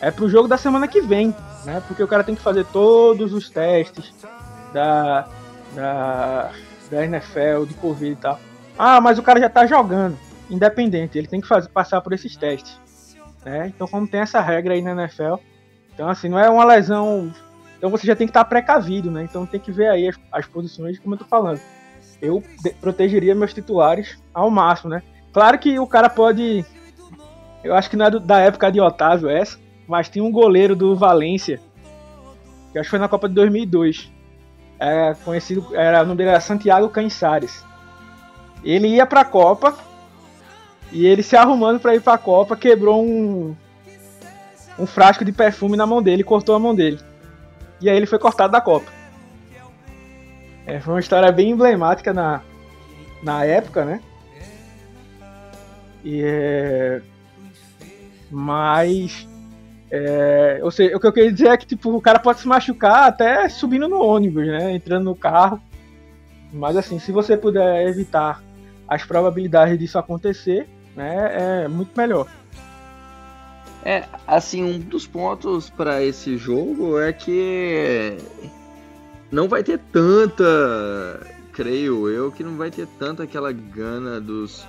[0.00, 1.34] É pro jogo da semana que vem,
[1.64, 1.82] né?
[1.86, 4.14] Porque o cara tem que fazer todos os testes
[4.72, 5.26] da
[5.74, 6.50] da,
[6.90, 8.40] da NFL, de Covid e tal.
[8.78, 10.18] Ah, mas o cara já tá jogando,
[10.50, 12.78] independente, ele tem que fazer, passar por esses testes.
[13.44, 13.68] Né?
[13.68, 15.36] Então, como tem essa regra aí na NFL,
[15.94, 17.32] então assim, não é uma lesão.
[17.76, 19.24] Então você já tem que estar precavido, né?
[19.24, 21.60] Então tem que ver aí as, as posições, como eu tô falando.
[22.20, 22.42] Eu
[22.80, 25.02] protegeria meus titulares ao máximo, né?
[25.32, 26.64] Claro que o cara pode.
[27.62, 30.74] Eu acho que não é do, da época de Otávio essa, mas tem um goleiro
[30.74, 31.60] do Valência,
[32.72, 34.16] que acho que foi na Copa de 2002
[34.78, 37.64] é conhecido, era, o nome dele era Santiago Cansares.
[38.62, 39.76] Ele ia para a Copa
[40.92, 43.54] e ele se arrumando para ir para a Copa quebrou um
[44.78, 46.98] um frasco de perfume na mão dele, cortou a mão dele.
[47.80, 48.90] E aí ele foi cortado da Copa.
[50.66, 52.42] É, foi uma história bem emblemática na,
[53.22, 54.00] na época, né?
[56.04, 57.02] E é...
[58.30, 59.28] Mas
[59.90, 62.48] é, ou seja, o que eu queria dizer é que tipo, o cara pode se
[62.48, 64.72] machucar até subindo no ônibus, né?
[64.72, 65.60] Entrando no carro.
[66.52, 68.42] Mas assim, se você puder evitar
[68.88, 72.26] as probabilidades disso acontecer, né, é muito melhor.
[73.86, 78.16] É, assim, um dos pontos para esse jogo é que
[79.30, 80.44] não vai ter tanta,
[81.52, 84.66] creio eu, que não vai ter tanta aquela gana dos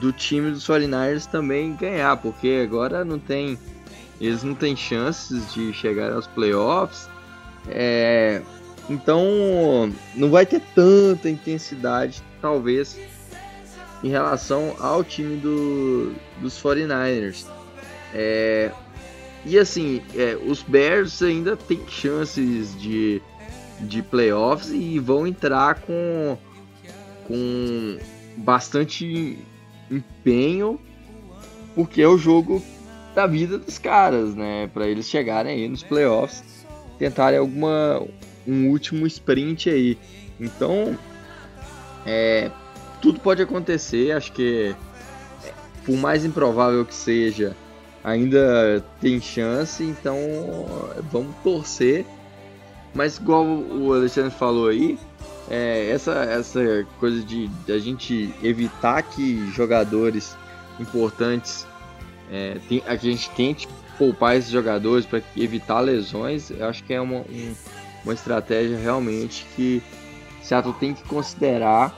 [0.00, 3.56] do time dos 49ers também ganhar, porque agora não tem
[4.20, 7.08] eles não têm chances de chegar aos playoffs.
[7.68, 8.42] É,
[8.90, 9.24] então
[10.16, 12.98] não vai ter tanta intensidade, talvez,
[14.02, 17.46] em relação ao time do, dos 49ers.
[18.14, 18.70] É,
[19.44, 23.22] e assim, é, os Bears ainda têm chances de,
[23.80, 26.36] de playoffs e vão entrar com,
[27.26, 27.98] com
[28.36, 29.38] bastante
[29.90, 30.80] empenho,
[31.74, 32.62] porque é o jogo
[33.14, 34.68] da vida dos caras, né?
[34.72, 36.66] Para eles chegarem aí nos playoffs,
[36.98, 38.02] tentarem alguma
[38.46, 39.98] um último sprint aí.
[40.40, 40.96] Então,
[42.06, 42.50] é,
[43.00, 44.12] tudo pode acontecer.
[44.12, 44.74] Acho que
[45.84, 47.56] por mais improvável que seja,
[48.08, 49.82] ainda tem chance.
[49.82, 50.16] Então,
[51.10, 52.04] vamos torcer.
[52.94, 54.98] Mas igual o Alexandre falou aí,
[55.50, 60.36] é, essa, essa coisa de, de a gente evitar que jogadores
[60.80, 61.66] importantes
[62.30, 67.00] é, tem, a gente tente poupar esses jogadores para evitar lesões, eu acho que é
[67.00, 67.54] uma, um,
[68.04, 69.82] uma estratégia realmente que
[70.42, 71.94] Seattle tem que considerar,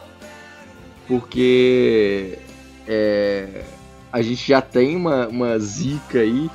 [1.06, 2.38] porque
[2.86, 3.64] é,
[4.12, 6.50] a gente já tem uma, uma zica aí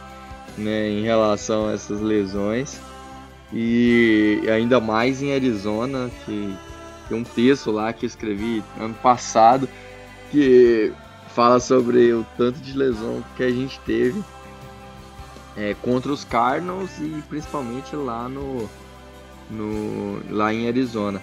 [0.58, 2.80] né, em relação a essas lesões,
[3.54, 6.56] e ainda mais em Arizona, que
[7.08, 9.70] tem um texto lá que eu escrevi ano passado,
[10.32, 10.92] que
[11.30, 14.24] fala sobre o tanto de lesão que a gente teve
[15.56, 18.70] é, contra os Cardinals e principalmente lá no,
[19.50, 21.22] no lá em Arizona.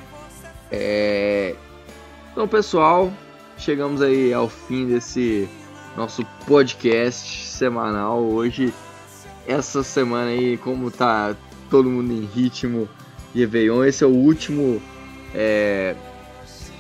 [0.71, 1.55] É,
[2.31, 3.13] então, pessoal,
[3.59, 5.49] chegamos aí ao fim desse
[5.97, 8.23] nosso podcast semanal.
[8.23, 8.73] Hoje,
[9.47, 11.37] essa semana aí, como tá
[11.71, 12.89] todo mundo em ritmo
[13.35, 14.81] de Réveillon, esse é o último
[15.35, 15.95] é,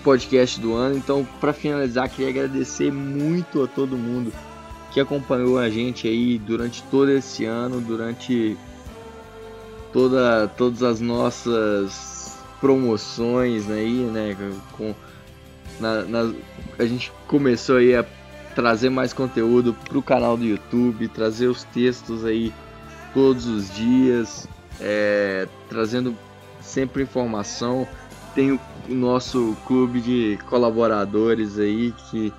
[0.03, 0.97] podcast do ano.
[0.97, 4.33] Então, para finalizar, queria agradecer muito a todo mundo
[4.93, 8.57] que acompanhou a gente aí durante todo esse ano, durante
[9.93, 14.37] toda, todas as nossas promoções aí, né?
[14.73, 14.95] Com,
[15.81, 16.35] na, na,
[16.79, 18.05] a gente começou aí a
[18.55, 22.53] trazer mais conteúdo para o canal do YouTube, trazer os textos aí
[23.13, 24.49] todos os dias,
[24.81, 26.17] é, trazendo
[26.61, 27.87] sempre informação.
[28.35, 32.33] Tem o, nosso clube de colaboradores aí que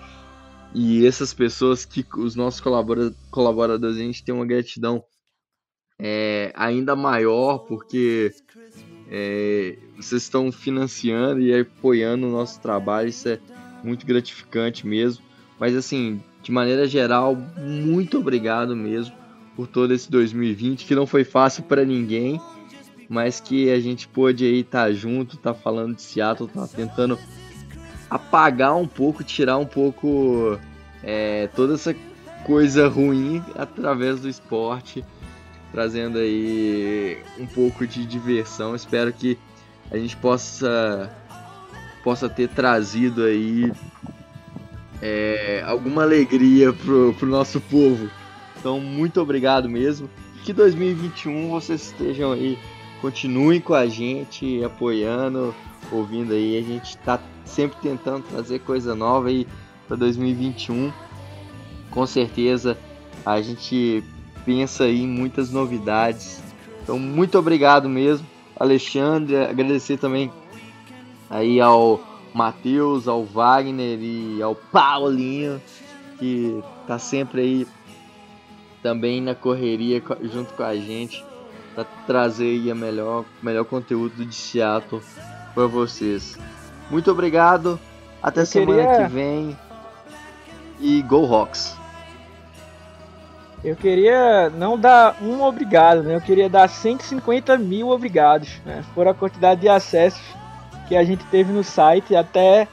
[0.76, 2.60] e essas pessoas que os nossos
[3.30, 5.04] colaboradores a gente tem uma gratidão
[6.00, 8.34] é, ainda maior porque
[9.08, 13.40] é, vocês estão financiando e apoiando o nosso trabalho isso é
[13.84, 15.24] muito gratificante mesmo
[15.60, 19.16] mas assim de maneira geral muito obrigado mesmo
[19.56, 22.42] por todo esse 2020 que não foi fácil para ninguém
[23.10, 27.18] mas que a gente pôde aí estar tá junto, tá falando de Seattle, tá tentando
[28.10, 30.60] apagar um pouco, tirar um pouco
[31.04, 31.96] é, toda essa
[32.46, 35.04] coisa ruim através do esporte,
[35.72, 38.76] trazendo aí um pouco de diversão.
[38.76, 39.38] Espero que
[39.92, 41.12] a gente possa
[42.04, 43.72] possa ter trazido aí
[45.06, 48.10] é, alguma alegria pro, pro nosso povo.
[48.58, 50.10] Então, muito obrigado mesmo.
[50.46, 52.58] Que 2021 vocês estejam aí
[53.04, 55.54] Continuem com a gente, apoiando,
[55.92, 56.58] ouvindo aí.
[56.58, 59.46] A gente está sempre tentando trazer coisa nova aí
[59.90, 60.90] para 2021.
[61.92, 62.78] Com certeza
[63.26, 64.02] a gente
[64.46, 66.42] pensa aí em muitas novidades.
[66.82, 68.26] Então, muito obrigado mesmo,
[68.58, 69.36] Alexandre.
[69.36, 70.32] Agradecer também
[71.30, 72.00] aí ao
[72.34, 75.62] Matheus, ao Wagner e ao Paulinho,
[76.18, 77.68] que tá sempre aí
[78.82, 81.24] também na correria junto com a gente
[81.74, 85.02] para trazer aí a melhor, melhor conteúdo de Seattle
[85.54, 86.38] para vocês.
[86.90, 87.80] Muito obrigado.
[88.22, 89.06] Até Eu semana queria...
[89.06, 89.58] que vem.
[90.80, 91.78] E Go Rocks.
[93.64, 96.16] Eu queria não dar um obrigado, né?
[96.16, 98.84] Eu queria dar 150 mil obrigados, né?
[98.94, 100.22] Por a quantidade de acessos
[100.94, 102.68] que a gente teve no site até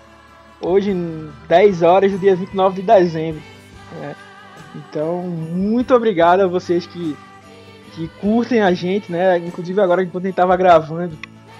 [0.61, 0.95] hoje,
[1.49, 3.41] 10 horas do dia 29 de dezembro.
[3.99, 4.15] Né?
[4.75, 7.17] Então, muito obrigado a vocês que
[7.93, 9.37] que curtem a gente, né?
[9.39, 11.19] Inclusive agora enquanto a gente tava gravando,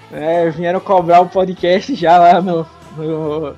[0.09, 0.49] né?
[0.51, 3.55] Vieram cobrar o podcast já lá no, no,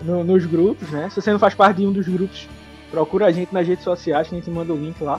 [0.00, 1.08] no, nos grupos, né?
[1.08, 2.46] Se você não faz parte de um dos grupos,
[2.90, 5.18] procura a gente nas redes sociais, que a gente manda o link lá.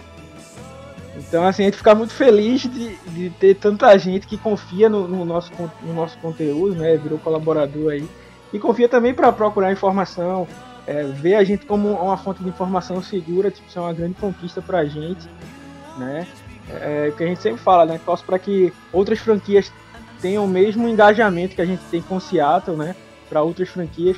[1.15, 5.07] Então, assim, a gente fica muito feliz de, de ter tanta gente que confia no,
[5.07, 5.51] no, nosso,
[5.81, 6.97] no nosso conteúdo, né?
[6.97, 8.07] Virou colaborador aí.
[8.51, 10.47] E confia também para procurar informação,
[10.87, 14.15] é, ver a gente como uma fonte de informação segura, tipo, isso é uma grande
[14.15, 15.27] conquista para a gente,
[15.97, 16.27] né?
[16.69, 17.99] É, que a gente sempre fala, né?
[18.03, 19.71] Torce para que outras franquias
[20.21, 22.95] tenham o mesmo engajamento que a gente tem com o Seattle, né?
[23.29, 24.17] Para outras franquias,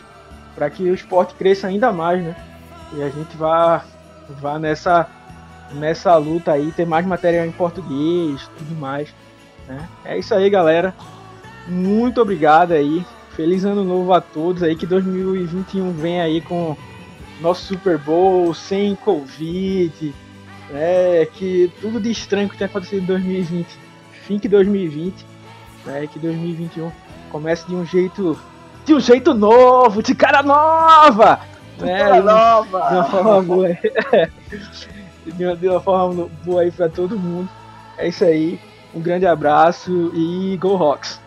[0.54, 2.36] para que o esporte cresça ainda mais, né?
[2.94, 3.84] E a gente vá,
[4.30, 5.08] vá nessa,
[5.74, 9.14] nessa luta aí, ter mais material em português, tudo mais.
[9.68, 9.88] Né?
[10.04, 10.94] É isso aí, galera.
[11.68, 13.06] Muito obrigado aí.
[13.36, 14.76] Feliz ano novo a todos aí.
[14.76, 16.78] Que 2021 vem aí com
[17.42, 20.14] nosso Super Bowl, sem Covid.
[20.70, 21.26] Né?
[21.34, 23.68] Que tudo de estranho que tem acontecido em 2020.
[24.26, 25.36] Fim que 2020
[25.86, 26.08] né?
[26.08, 26.92] Que 2021
[27.32, 28.38] comece de um jeito
[28.86, 31.40] de um jeito novo, de cara nova,
[31.78, 32.00] de né?
[32.00, 32.88] Cara nova.
[32.88, 33.68] De uma forma boa,
[35.32, 37.50] de, uma, de uma forma boa aí para todo mundo.
[37.98, 38.60] É isso aí.
[38.94, 41.25] Um grande abraço e Go Rocks!